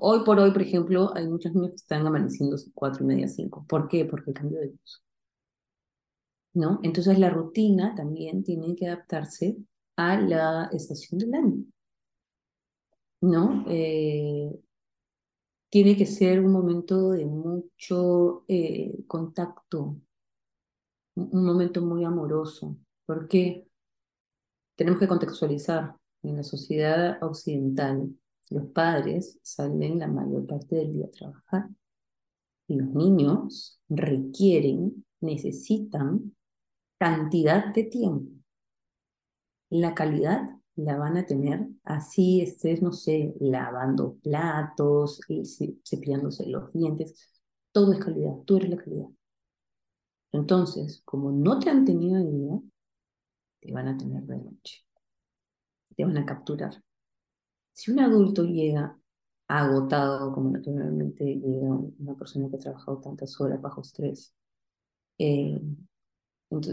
Hoy 0.00 0.24
por 0.24 0.38
hoy, 0.40 0.50
por 0.50 0.62
ejemplo, 0.62 1.14
hay 1.14 1.28
muchos 1.28 1.54
niños 1.54 1.70
que 1.70 1.76
están 1.76 2.06
amaneciendo 2.06 2.56
cuatro 2.74 3.04
y 3.04 3.06
media, 3.08 3.28
cinco. 3.28 3.64
¿Por 3.68 3.88
qué? 3.88 4.04
Porque 4.04 4.30
el 4.30 4.36
cambio 4.36 4.60
de 4.60 4.68
luz. 4.68 5.02
¿No? 6.54 6.80
Entonces 6.82 7.18
la 7.18 7.28
rutina 7.30 7.94
también 7.94 8.42
tiene 8.42 8.74
que 8.74 8.86
adaptarse 8.86 9.58
a 9.96 10.20
la 10.20 10.70
estación 10.72 11.18
del 11.18 11.34
año. 11.34 11.64
¿No? 13.20 13.64
Eh, 13.68 14.50
tiene 15.70 15.96
que 15.96 16.06
ser 16.06 16.40
un 16.40 16.52
momento 16.52 17.10
de 17.10 17.24
mucho 17.26 18.44
eh, 18.48 19.04
contacto, 19.06 19.96
un 21.16 21.44
momento 21.44 21.82
muy 21.82 22.04
amoroso, 22.04 22.76
porque 23.04 23.66
tenemos 24.76 25.00
que 25.00 25.08
contextualizar. 25.08 25.96
En 26.22 26.36
la 26.36 26.42
sociedad 26.42 27.22
occidental, 27.22 28.08
los 28.50 28.66
padres 28.72 29.38
salen 29.42 30.00
la 30.00 30.08
mayor 30.08 30.46
parte 30.46 30.76
del 30.76 30.92
día 30.92 31.06
a 31.06 31.10
trabajar 31.10 31.68
y 32.66 32.76
los 32.76 32.88
niños 32.88 33.80
requieren, 33.88 35.04
necesitan 35.20 36.34
cantidad 36.98 37.72
de 37.72 37.84
tiempo 37.84 38.36
la 39.70 39.94
calidad 39.94 40.50
la 40.76 40.96
van 40.98 41.16
a 41.16 41.26
tener 41.26 41.66
así 41.84 42.42
estés, 42.42 42.82
no 42.82 42.92
sé, 42.92 43.34
lavando 43.40 44.16
platos, 44.22 45.20
y 45.28 45.42
cepillándose 45.84 46.46
los 46.46 46.72
dientes. 46.72 47.40
Todo 47.72 47.92
es 47.92 47.98
calidad, 47.98 48.36
tú 48.44 48.56
eres 48.56 48.70
la 48.70 48.76
calidad. 48.76 49.08
Entonces, 50.32 51.02
como 51.04 51.32
no 51.32 51.58
te 51.58 51.70
han 51.70 51.84
tenido 51.84 52.18
de 52.22 52.30
día, 52.30 52.60
te 53.60 53.72
van 53.72 53.88
a 53.88 53.96
tener 53.96 54.22
de 54.24 54.36
noche. 54.36 54.84
Te 55.96 56.04
van 56.04 56.18
a 56.18 56.26
capturar. 56.26 56.82
Si 57.72 57.90
un 57.90 58.00
adulto 58.00 58.44
llega 58.44 58.98
agotado, 59.48 60.32
como 60.34 60.50
naturalmente 60.50 61.24
llega 61.24 61.74
una 61.98 62.14
persona 62.16 62.48
que 62.50 62.56
ha 62.56 62.60
trabajado 62.60 62.98
tantas 63.00 63.40
horas 63.40 63.60
bajo 63.62 63.80
estrés, 63.80 64.34
eh, 65.18 65.60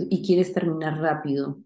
y 0.10 0.25
quieres 0.25 0.53
terminar 0.53 0.99
rápido 0.99 1.60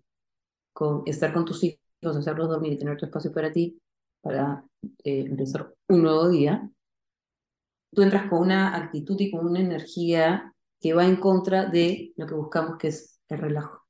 con 0.78 1.02
estar 1.08 1.34
con 1.34 1.44
tus 1.44 1.63
hijos, 1.63 1.80
hacerlos 2.04 2.50
dormir 2.50 2.74
y 2.74 2.78
tener 2.78 2.98
tu 2.98 3.06
espacio 3.06 3.32
para 3.32 3.52
ti, 3.52 3.82
para 4.22 4.63
eh, 5.04 5.22
empezar 5.22 5.74
un 5.88 6.04
nuevo 6.04 6.30
día, 6.30 6.70
tú 7.92 8.04
entras 8.04 8.30
con 8.30 8.42
una 8.42 8.76
actitud 8.76 9.20
y 9.20 9.32
con 9.32 9.48
una 9.48 9.60
energía 9.60 10.54
que 10.80 10.94
va 10.94 11.08
en 11.08 11.16
contra 11.16 11.66
de 11.66 12.13
lo 12.16 12.28
que 12.28 12.36
buscamos, 12.36 12.78
que 12.78 12.90
es 12.90 13.20
el 13.28 13.40
relajo. 13.40 13.88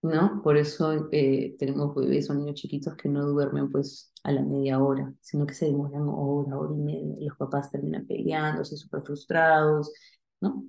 ¿No? 0.00 0.40
Por 0.42 0.56
eso 0.56 1.08
eh, 1.12 1.54
tenemos 1.58 1.94
bebés 1.94 2.30
o 2.30 2.34
niños 2.34 2.54
chiquitos 2.54 2.94
que 2.96 3.10
no 3.10 3.26
duermen 3.26 3.70
pues 3.70 4.10
a 4.22 4.32
la 4.32 4.40
media 4.40 4.78
hora, 4.78 5.12
sino 5.20 5.46
que 5.46 5.52
se 5.52 5.66
demoran 5.66 6.04
hora, 6.08 6.58
hora 6.58 6.74
y 6.74 6.80
media, 6.80 7.14
y 7.20 7.26
los 7.26 7.36
papás 7.36 7.70
terminan 7.70 8.06
peleándose, 8.06 8.78
súper 8.78 9.02
frustrados, 9.02 9.92
¿no? 10.40 10.64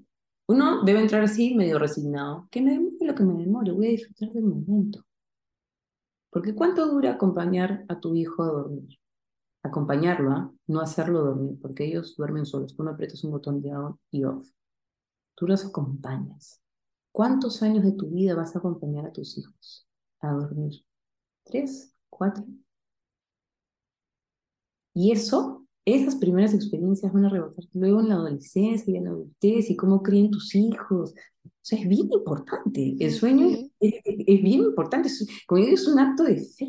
Uno 0.48 0.84
debe 0.84 1.02
entrar 1.02 1.24
así 1.24 1.56
medio 1.56 1.80
resignado. 1.80 2.48
Que 2.52 2.62
me 2.62 2.72
demore 2.72 3.06
lo 3.06 3.16
que 3.16 3.24
me 3.24 3.34
demore, 3.34 3.72
voy 3.72 3.88
a 3.88 3.92
disfrutar 3.92 4.32
del 4.32 4.44
momento. 4.44 5.04
Porque 6.30 6.54
¿cuánto 6.54 6.86
dura 6.88 7.14
acompañar 7.14 7.86
a 7.88 8.00
tu 8.00 8.16
hijo 8.16 8.44
a 8.44 8.48
dormir? 8.48 9.00
Acompañarlo, 9.64 10.32
¿ah? 10.32 10.54
no 10.68 10.82
hacerlo 10.82 11.24
dormir, 11.24 11.58
porque 11.62 11.86
ellos 11.86 12.16
duermen 12.16 12.46
solos. 12.46 12.76
Tú 12.76 12.84
no 12.84 12.92
aprietas 12.92 13.24
un 13.24 13.32
botón 13.32 13.62
de 13.62 13.76
on 13.76 14.00
y 14.12 14.24
off. 14.26 14.48
Tú 15.36 15.48
los 15.48 15.66
acompañas. 15.66 16.62
¿Cuántos 17.12 17.64
años 17.64 17.84
de 17.84 17.94
tu 17.94 18.10
vida 18.10 18.36
vas 18.36 18.56
a 18.56 18.60
acompañar 18.60 19.06
a 19.08 19.12
tus 19.14 19.38
hijos 19.38 19.88
a 20.20 20.32
dormir? 20.34 20.86
¿Tres? 21.44 21.94
¿Cuatro? 22.10 22.46
Y 24.94 25.12
eso 25.12 25.65
esas 25.86 26.16
primeras 26.16 26.54
experiencias 26.54 27.14
van 27.14 27.26
a 27.26 27.30
rebotar 27.30 27.64
luego 27.74 28.02
en 28.02 28.10
la 28.10 28.16
adolescencia 28.16 28.92
y 28.92 28.98
en 28.98 29.06
la 29.06 29.12
adultez 29.12 29.70
y 29.70 29.76
cómo 29.76 30.02
crían 30.02 30.32
tus 30.32 30.56
hijos. 30.56 31.14
O 31.46 31.50
sea, 31.62 31.80
es 31.80 31.88
bien 31.88 32.12
importante. 32.12 32.96
El 33.00 33.12
sueño 33.12 33.48
es, 33.80 34.04
bien 34.26 34.64
importante. 34.64 35.10
como 35.46 35.62
digo, 35.62 35.74
es 35.74 35.88
un 35.88 36.00
acto 36.00 36.24
de 36.24 36.42
fe. 36.42 36.68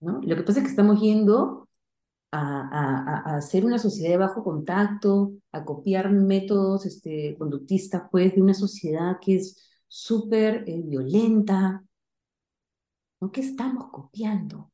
¿no? 0.00 0.20
Lo 0.22 0.36
que 0.36 0.42
pasa 0.42 0.60
es 0.60 0.64
que 0.64 0.70
estamos 0.70 1.00
yendo 1.00 1.68
a, 2.32 3.20
a, 3.30 3.36
hacer 3.36 3.64
una 3.64 3.78
sociedad 3.78 4.10
de 4.10 4.16
bajo 4.16 4.42
contacto, 4.42 5.34
a 5.52 5.64
copiar 5.64 6.10
métodos 6.10 6.86
este, 6.86 7.36
conductistas 7.38 8.04
pues, 8.10 8.34
de 8.34 8.42
una 8.42 8.54
sociedad 8.54 9.18
que 9.20 9.36
es 9.36 9.62
súper 9.88 10.64
eh, 10.66 10.82
violenta. 10.84 11.84
¿no? 13.20 13.30
¿Qué 13.30 13.42
estamos 13.42 13.90
copiando? 13.90 14.70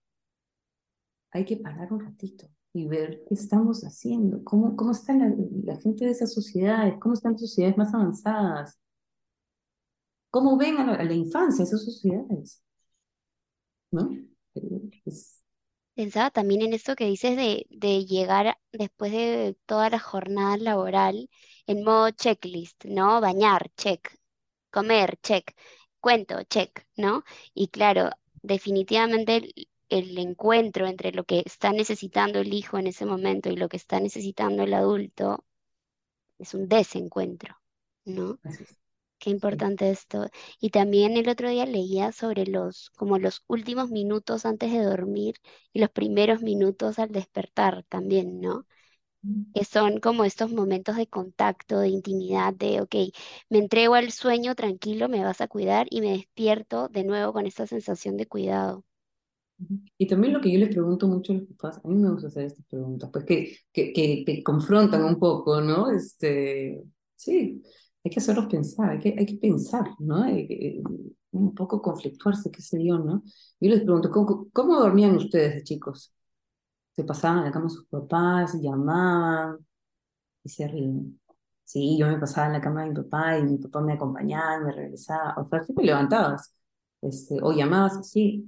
Hay 1.33 1.45
que 1.45 1.57
parar 1.57 1.93
un 1.93 2.01
ratito 2.01 2.49
y 2.73 2.87
ver 2.87 3.25
qué 3.29 3.35
estamos 3.35 3.83
haciendo, 3.83 4.45
cómo, 4.45 4.77
cómo 4.77 4.93
está 4.93 5.13
la, 5.15 5.77
gente 5.81 6.05
de 6.05 6.13
esas 6.13 6.33
sociedades, 6.33 6.95
cómo 7.01 7.15
están 7.15 7.33
las 7.33 7.41
sociedades 7.41 7.77
más 7.77 7.93
avanzadas, 7.93 8.79
cómo 10.31 10.57
ven 10.57 10.79
a 10.79 11.03
la, 11.05 11.15
infancia 11.15 11.65
esas 11.65 11.85
sociedades. 11.85 12.63
¿No? 13.91 14.09
Pensaba 15.95 16.31
también 16.31 16.63
en 16.63 16.73
esto 16.73 16.95
que 16.95 17.07
dices 17.07 17.37
de, 17.37 17.67
de 17.71 18.05
llegar 18.07 18.57
después 18.73 19.11
de 19.13 19.57
toda 19.67 19.91
la 19.91 19.99
jornada 19.99 20.57
laboral 20.57 21.29
en 21.67 21.85
modo 21.85 22.11
checklist, 22.11 22.85
¿no? 22.85 23.21
Bañar, 23.21 23.71
check. 23.77 24.17
Comer, 24.71 25.19
check. 25.23 25.55
Cuento, 26.01 26.43
check, 26.45 26.87
¿no? 26.97 27.25
Y 27.53 27.69
claro, 27.69 28.11
definitivamente 28.43 29.53
el 29.91 30.17
encuentro 30.19 30.87
entre 30.87 31.13
lo 31.13 31.25
que 31.25 31.43
está 31.45 31.73
necesitando 31.73 32.41
el 32.41 32.55
hijo 32.55 32.79
en 32.79 32.87
ese 32.89 33.07
momento 33.07 33.51
y 33.51 33.57
lo 33.57 33.69
que 33.69 33.77
está 33.77 34.01
necesitando 34.01 34.63
el 34.65 34.75
adulto 34.75 35.45
es 36.39 36.55
un 36.55 36.69
desencuentro, 36.69 37.57
¿no? 38.05 38.41
Qué 39.19 39.31
importante 39.31 39.91
esto. 39.91 40.29
Y 40.61 40.71
también 40.71 41.17
el 41.17 41.29
otro 41.29 41.51
día 41.51 41.67
leía 41.67 42.13
sobre 42.13 42.47
los, 42.47 42.91
como 42.91 43.19
los 43.19 43.45
últimos 43.49 43.91
minutos 43.91 44.47
antes 44.47 44.73
de 44.73 44.83
dormir 44.83 45.37
y 45.73 45.81
los 45.81 45.91
primeros 45.91 46.43
minutos 46.43 46.99
al 46.99 47.11
despertar 47.13 47.85
también, 47.85 48.41
¿no? 48.41 48.67
Mm. 49.23 49.53
Que 49.55 49.65
son 49.65 50.01
como 50.01 50.25
estos 50.25 50.53
momentos 50.53 50.97
de 50.97 51.07
contacto, 51.09 51.81
de 51.81 51.89
intimidad, 51.89 52.55
de, 52.55 52.81
ok, 52.83 52.95
me 53.51 53.59
entrego 53.59 53.95
al 53.95 54.13
sueño 54.13 54.55
tranquilo, 54.55 55.09
me 55.09 55.25
vas 55.25 55.41
a 55.43 55.49
cuidar 55.49 55.87
y 55.91 56.01
me 56.03 56.13
despierto 56.13 56.89
de 56.89 57.05
nuevo 57.05 57.33
con 57.33 57.47
esta 57.47 57.67
sensación 57.67 58.17
de 58.17 58.27
cuidado. 58.27 58.85
Y 59.99 60.07
también 60.07 60.33
lo 60.33 60.41
que 60.41 60.51
yo 60.53 60.59
les 60.59 60.71
pregunto 60.71 61.07
mucho 61.07 61.33
a 61.33 61.37
los 61.37 61.49
papás, 61.49 61.81
a 61.85 61.89
mí 61.89 61.95
me 61.97 62.11
gusta 62.11 62.29
hacer 62.29 62.45
estas 62.47 62.65
preguntas, 62.67 63.11
pues 63.13 63.25
que, 63.25 63.57
que, 63.73 63.93
que 63.93 64.23
te 64.25 64.43
confrontan 64.43 65.05
un 65.05 65.19
poco, 65.19 65.61
¿no? 65.61 65.91
Este, 65.91 66.83
sí, 67.17 67.63
hay 68.05 68.11
que 68.11 68.21
hacerlos 68.21 68.47
pensar, 68.47 68.91
hay 68.91 68.99
que, 69.01 69.15
hay 69.19 69.27
que 69.27 69.37
pensar, 69.37 69.85
¿no? 69.99 70.25
un 71.33 71.55
poco 71.55 71.81
conflictuarse, 71.83 72.51
qué 72.51 72.63
sé 72.63 72.85
yo, 72.85 72.99
¿no? 72.99 73.23
Yo 73.61 73.71
les 73.71 73.83
pregunto, 73.83 74.11
¿cómo, 74.11 74.49
cómo 74.53 74.81
dormían 74.81 75.17
ustedes 75.17 75.55
de 75.55 75.63
chicos? 75.65 76.13
¿Se 76.93 77.05
pasaban 77.05 77.41
a 77.41 77.45
la 77.47 77.53
cama 77.53 77.69
sus 77.69 77.87
papás, 77.89 78.55
llamaban 78.61 79.59
y 80.45 80.49
se 80.51 80.69
ríen? 80.69 81.21
Sí, 81.65 81.99
yo 81.99 82.09
me 82.09 82.19
pasaba 82.19 82.49
en 82.49 82.55
la 82.55 82.61
cama 82.61 82.83
de 82.85 82.91
mi 82.91 82.97
papá 82.97 83.39
y 83.39 83.45
mi 83.45 83.59
papá 83.59 83.81
me 83.81 83.95
acompañaba, 83.95 84.61
me 84.61 84.73
regresaba, 84.73 85.35
o 85.39 85.49
sea, 85.49 85.63
me 85.77 85.85
levantabas, 85.85 86.55
este, 87.03 87.39
o 87.43 87.53
llamabas 87.53 87.97
así, 87.99 88.45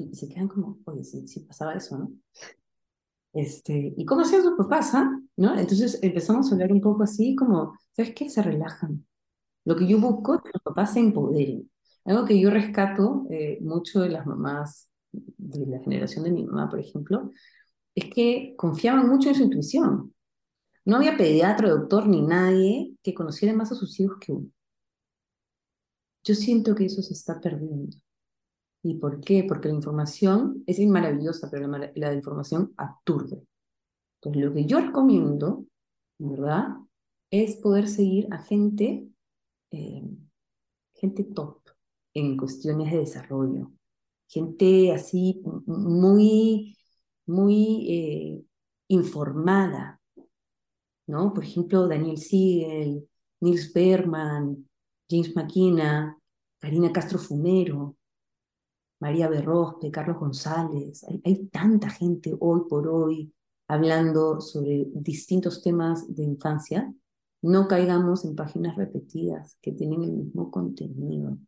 y 0.00 0.14
se 0.14 0.28
quedan 0.28 0.48
como, 0.48 0.78
oye, 0.84 1.04
sí 1.04 1.40
pasaba 1.40 1.74
eso, 1.74 1.98
¿no? 1.98 2.12
Este, 3.32 3.94
¿y 3.96 4.04
cómo 4.04 4.22
hacían 4.22 4.42
sus 4.42 4.56
papás, 4.56 4.94
ah? 4.94 5.08
¿No? 5.36 5.56
Entonces 5.58 5.98
empezamos 6.02 6.50
a 6.50 6.54
hablar 6.54 6.72
un 6.72 6.80
poco 6.80 7.04
así, 7.04 7.34
como, 7.36 7.78
¿sabes 7.92 8.12
qué? 8.14 8.28
Se 8.28 8.42
relajan. 8.42 9.06
Lo 9.64 9.76
que 9.76 9.86
yo 9.86 10.00
busco 10.00 10.36
es 10.36 10.42
que 10.42 10.50
los 10.54 10.62
papás 10.62 10.94
se 10.94 11.00
empoderen. 11.00 11.70
Algo 12.04 12.24
que 12.24 12.40
yo 12.40 12.50
rescato 12.50 13.26
eh, 13.30 13.58
mucho 13.62 14.00
de 14.00 14.10
las 14.10 14.26
mamás 14.26 14.90
de 15.12 15.66
la 15.66 15.80
generación 15.80 16.24
de 16.24 16.32
mi 16.32 16.44
mamá, 16.44 16.68
por 16.68 16.80
ejemplo, 16.80 17.30
es 17.94 18.06
que 18.12 18.54
confiaban 18.56 19.08
mucho 19.08 19.28
en 19.28 19.34
su 19.34 19.42
intuición. 19.44 20.14
No 20.84 20.96
había 20.96 21.16
pediatra, 21.16 21.70
doctor 21.70 22.06
ni 22.08 22.22
nadie 22.22 22.96
que 23.02 23.14
conociera 23.14 23.54
más 23.54 23.72
a 23.72 23.76
sus 23.76 23.98
hijos 24.00 24.18
que 24.20 24.32
uno. 24.32 24.50
Yo 26.24 26.34
siento 26.34 26.74
que 26.74 26.86
eso 26.86 27.02
se 27.02 27.14
está 27.14 27.40
perdiendo. 27.40 27.96
¿Y 28.82 28.94
por 28.94 29.20
qué? 29.20 29.44
Porque 29.46 29.68
la 29.68 29.74
información 29.74 30.64
es 30.66 30.78
maravillosa, 30.86 31.50
pero 31.50 31.68
la, 31.68 32.14
información 32.14 32.72
aturde. 32.76 33.42
Entonces, 34.16 34.42
lo 34.44 34.54
que 34.54 34.64
yo 34.64 34.80
recomiendo, 34.80 35.66
¿verdad? 36.18 36.68
Es 37.30 37.56
poder 37.56 37.88
seguir 37.88 38.28
a 38.32 38.38
gente, 38.38 39.06
eh, 39.70 40.02
gente 40.94 41.24
top 41.24 41.60
en 42.14 42.36
cuestiones 42.36 42.90
de 42.90 42.98
desarrollo. 42.98 43.70
Gente 44.28 44.92
así 44.92 45.42
muy, 45.66 46.76
muy 47.26 47.86
eh, 47.88 48.44
informada, 48.88 50.00
¿no? 51.06 51.34
Por 51.34 51.44
ejemplo, 51.44 51.86
Daniel 51.86 52.18
Siegel, 52.18 53.08
Nils 53.40 53.72
Berman, 53.72 54.68
James 55.08 55.34
McKenna, 55.34 56.16
Karina 56.60 56.92
Castro 56.92 57.18
Fumero, 57.18 57.96
María 59.00 59.28
Berrospe, 59.28 59.90
Carlos 59.90 60.18
González. 60.18 61.04
Hay, 61.24 61.46
tanta 61.46 61.88
gente 61.88 62.36
hoy 62.38 62.62
por 62.68 62.86
hoy 62.86 63.32
hablando 63.66 64.40
sobre 64.40 64.88
distintos 64.92 65.62
temas 65.62 66.14
de 66.14 66.22
infancia. 66.22 66.92
No 67.42 67.66
caigamos 67.66 68.24
en 68.26 68.36
páginas 68.36 68.76
repetidas 68.76 69.56
que 69.62 69.72
tienen 69.72 70.02
el 70.02 70.12
mismo 70.12 70.50
contenido. 70.50 71.38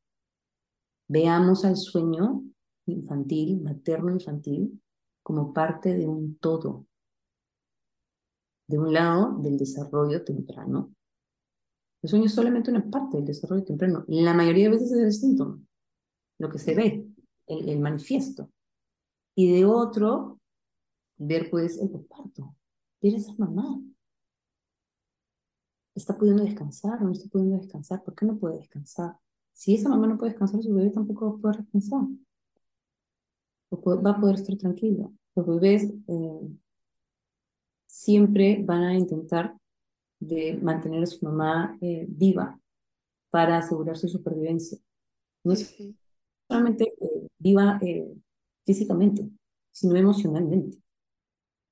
Veamos 1.09 1.67
al 1.67 1.77
sueño 1.77 2.43
infantil, 2.87 3.61
materno-infantil, 3.61 4.81
como 5.23 5.53
parte 5.53 5.95
de 5.95 6.09
un 6.09 6.37
todo. 6.39 6.87
De 8.67 8.79
un 8.79 8.95
lado, 8.95 9.37
del 9.39 9.59
desarrollo 9.59 10.25
temprano. 10.25 10.95
El 12.01 12.09
sueño 12.09 12.25
es 12.25 12.35
solamente 12.35 12.71
una 12.71 12.89
parte 12.91 13.19
del 13.19 13.27
desarrollo 13.27 13.63
temprano. 13.63 14.05
La 14.09 14.33
mayoría 14.33 14.65
de 14.65 14.71
veces 14.71 14.93
es 14.93 14.99
el 14.99 15.13
síntoma, 15.13 15.61
lo 16.39 16.49
que 16.49 16.59
se 16.59 16.75
ve, 16.75 17.02
el, 17.47 17.80
manifiesto. 17.80 18.51
Y 19.34 19.53
de 19.53 19.64
otro, 19.64 20.40
ver 21.16 21.51
pues 21.51 21.78
el 21.78 21.90
posparto, 21.90 22.55
ver 23.01 23.14
a 23.14 23.18
esa 23.18 23.34
mamá. 23.38 23.80
¿Está 25.95 26.16
pudiendo 26.16 26.45
descansar 26.45 27.03
o 27.03 27.05
no 27.05 27.12
está 27.12 27.28
pudiendo 27.28 27.59
descansar? 27.59 28.03
¿Por 28.03 28.14
qué 28.14 28.24
no 28.26 28.38
puede 28.38 28.59
descansar? 28.59 29.16
Si 29.53 29.74
esa 29.74 29.88
mamá 29.88 30.07
no 30.07 30.16
puede 30.16 30.32
descansar, 30.32 30.62
su 30.62 30.72
bebé 30.72 30.90
tampoco 30.90 31.30
va 31.30 31.36
a 31.36 31.40
poder 31.40 31.57
descansar. 31.59 32.01
va 33.70 34.11
a 34.11 34.20
poder 34.20 34.36
estar 34.36 34.57
tranquilo. 34.57 35.12
Los 35.34 35.47
bebés 35.47 35.84
eh, 36.09 36.51
siempre 37.86 38.62
van 38.64 38.82
a 38.82 38.97
intentar 38.97 39.57
de 40.18 40.59
mantener 40.62 41.03
a 41.03 41.07
su 41.07 41.24
mamá 41.24 41.76
eh, 41.80 42.07
viva 42.09 42.59
para 43.30 43.59
asegurar 43.59 43.97
su 43.97 44.09
supervivencia. 44.09 44.78
No 45.45 45.53
es 45.53 45.74
solamente 46.53 46.95
eh, 47.01 47.29
viva 47.39 47.81
físicamente, 48.65 49.29
sino 49.71 49.97
emocionalmente. 49.97 50.79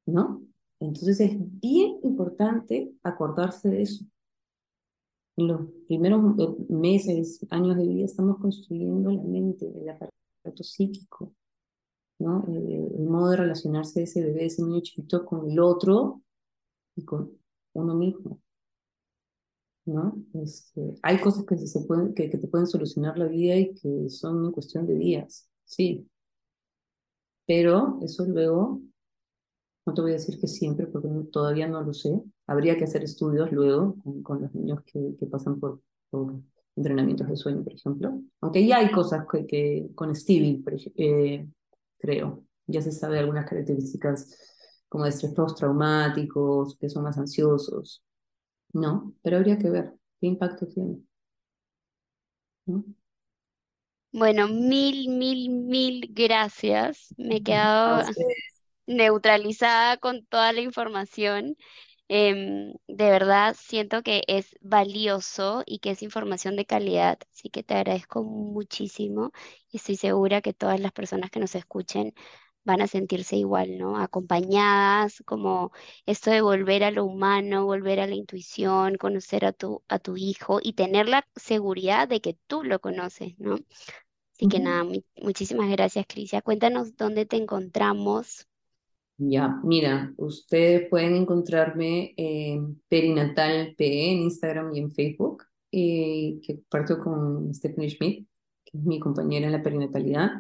¿No? 0.07 0.43
Entonces 0.81 1.21
es 1.21 1.61
bien 1.61 1.99
importante 2.03 2.93
acordarse 3.03 3.69
de 3.69 3.83
eso. 3.83 4.05
En 5.37 5.49
los 5.49 5.61
primeros 5.87 6.23
meses, 6.69 7.47
años 7.51 7.77
de 7.77 7.87
vida, 7.87 8.05
estamos 8.07 8.39
construyendo 8.39 9.11
la 9.11 9.23
mente, 9.23 9.67
el 9.67 9.89
aparato 9.89 10.65
psíquico, 10.65 11.35
¿no? 12.19 12.45
Eh, 12.49 12.91
el 12.99 13.07
modo 13.07 13.31
de 13.31 13.37
relacionarse 13.37 14.01
de 14.01 14.05
ese 14.05 14.23
bebé, 14.23 14.47
ese 14.47 14.63
niño 14.63 14.81
chiquito 14.81 15.25
con 15.25 15.51
el 15.51 15.59
otro 15.61 16.23
y 16.97 17.05
con 17.05 17.31
uno 17.75 17.95
mismo. 17.95 18.41
¿No? 19.91 20.17
Este, 20.35 20.95
hay 21.03 21.19
cosas 21.21 21.45
que, 21.45 21.57
se 21.59 21.81
pueden, 21.81 22.15
que, 22.15 22.31
que, 22.31 22.39
te 22.39 22.49
pueden 22.49 22.67
solucionar 22.67 23.19
la 23.19 23.27
vida 23.27 23.57
y 23.57 23.75
que 23.75 24.09
son 24.09 24.39
una 24.39 24.53
cuestión 24.53 24.87
de 24.87 24.95
días, 24.95 25.49
sí. 25.65 26.09
Pero 27.47 27.99
eso 28.03 28.25
luego, 28.27 28.81
no 29.87 29.95
te 29.95 30.01
voy 30.03 30.13
a 30.13 30.15
decir 30.15 30.39
que 30.41 30.47
siempre, 30.47 30.87
porque 30.87 31.09
todavía 31.33 31.67
no 31.69 31.83
lo 31.83 31.93
sé. 31.93 32.21
Habría 32.47 32.77
que 32.77 32.85
hacer 32.85 33.03
estudios 33.05 33.51
luego 33.53 33.97
con, 34.03 34.23
con 34.23 34.43
los 34.43 34.55
niños 34.55 34.81
que, 34.85 35.17
que 35.19 35.27
pasan 35.27 35.59
por, 35.59 35.81
por, 36.11 36.41
entrenamientos 36.77 37.29
de 37.29 37.37
sueño, 37.37 37.63
por 37.63 37.73
ejemplo. 37.75 38.21
Aunque 38.41 38.67
ya 38.67 38.79
hay 38.79 38.91
cosas 38.91 39.27
que, 39.31 39.47
que 39.47 39.91
con 39.95 40.15
Stevie, 40.15 40.63
eh, 40.97 41.49
creo. 41.99 42.45
Ya 42.67 42.83
se 42.83 42.93
sabe 42.93 43.19
algunas 43.19 43.49
características 43.49 44.37
como 44.89 45.05
de 45.05 45.11
estrés 45.11 45.33
postraumáticos, 45.35 46.77
que 46.79 46.89
son 46.89 47.05
más 47.05 47.19
ansiosos. 47.19 48.03
No, 48.73 49.15
pero 49.23 49.37
habría 49.37 49.59
que 49.59 49.71
ver 49.71 49.93
qué 50.21 50.27
impacto 50.27 50.67
tiene. 50.67 50.99
Bueno, 54.13 54.49
mil, 54.49 55.09
mil, 55.09 55.51
mil 55.51 56.09
gracias. 56.11 57.15
Me 57.17 57.37
he 57.37 57.43
quedado 57.43 58.03
neutralizada 58.87 59.99
con 59.99 60.27
toda 60.27 60.53
la 60.53 60.61
información. 60.63 61.57
Em, 62.09 62.75
de 62.89 63.11
verdad 63.11 63.57
siento 63.59 64.03
que 64.05 64.25
es 64.29 64.57
valioso 64.63 65.63
y 65.67 65.81
que 65.81 65.93
es 65.93 66.03
información 66.03 66.57
de 66.57 66.67
calidad, 66.67 67.19
así 67.33 67.51
que 67.51 67.63
te 67.65 67.75
agradezco 67.75 68.25
muchísimo 68.25 69.33
y 69.73 69.79
estoy 69.79 69.97
segura 69.97 70.43
que 70.43 70.53
todas 70.55 70.81
las 70.81 70.93
personas 70.93 71.31
que 71.31 71.41
nos 71.41 71.55
escuchen 71.57 72.15
van 72.65 72.81
a 72.83 72.87
sentirse 72.87 73.37
igual, 73.37 73.79
¿no? 73.79 73.97
Acompañadas, 73.97 75.23
como 75.27 75.73
esto 76.07 76.31
de 76.31 76.41
volver 76.41 76.85
a 76.85 76.91
lo 76.91 77.05
humano, 77.05 77.65
volver 77.65 78.01
a 78.01 78.07
la 78.07 78.15
intuición, 78.15 78.97
conocer 78.97 79.45
a 79.45 79.53
tu, 79.53 79.83
a 79.89 79.99
tu 79.99 80.17
hijo 80.17 80.61
y 80.63 80.75
tener 80.75 81.09
la 81.09 81.27
seguridad 81.37 82.09
de 82.09 82.21
que 82.21 82.37
tú 82.47 82.63
lo 82.65 82.81
conoces, 82.81 83.39
¿no? 83.39 83.59
Así 84.35 84.49
que 84.49 84.59
nada, 84.59 84.85
muchísimas 85.17 85.71
gracias, 85.71 86.07
Crisia. 86.09 86.41
Cuéntanos 86.41 86.97
dónde 86.97 87.27
te 87.27 87.37
encontramos. 87.37 88.47
Ya, 89.19 89.61
mira, 89.63 90.15
ustedes 90.17 90.89
pueden 90.89 91.15
encontrarme 91.15 92.15
en 92.17 92.81
Perinatal 92.89 93.75
PE 93.77 94.13
en 94.13 94.19
Instagram 94.21 94.75
y 94.75 94.79
en 94.79 94.91
Facebook, 94.91 95.45
eh, 95.71 96.41
que 96.43 96.59
parto 96.71 96.99
con 96.99 97.53
Stephanie 97.53 97.91
Schmidt, 97.91 98.27
que 98.65 98.79
es 98.79 98.85
mi 98.85 98.99
compañera 98.99 99.45
en 99.45 99.53
la 99.53 99.63
perinatalidad. 99.63 100.31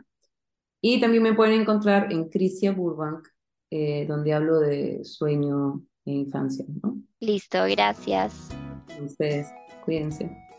Y 0.80 1.00
también 1.00 1.22
me 1.22 1.34
pueden 1.34 1.60
encontrar 1.60 2.12
en 2.12 2.28
Crisia 2.28 2.72
Burbank, 2.72 3.28
eh, 3.70 4.06
donde 4.08 4.32
hablo 4.32 4.58
de 4.60 5.04
sueño 5.04 5.82
e 6.04 6.12
infancia, 6.12 6.64
¿no? 6.82 7.00
Listo, 7.20 7.58
gracias. 7.66 8.48
Ustedes, 9.02 9.46
cuídense. 9.84 10.49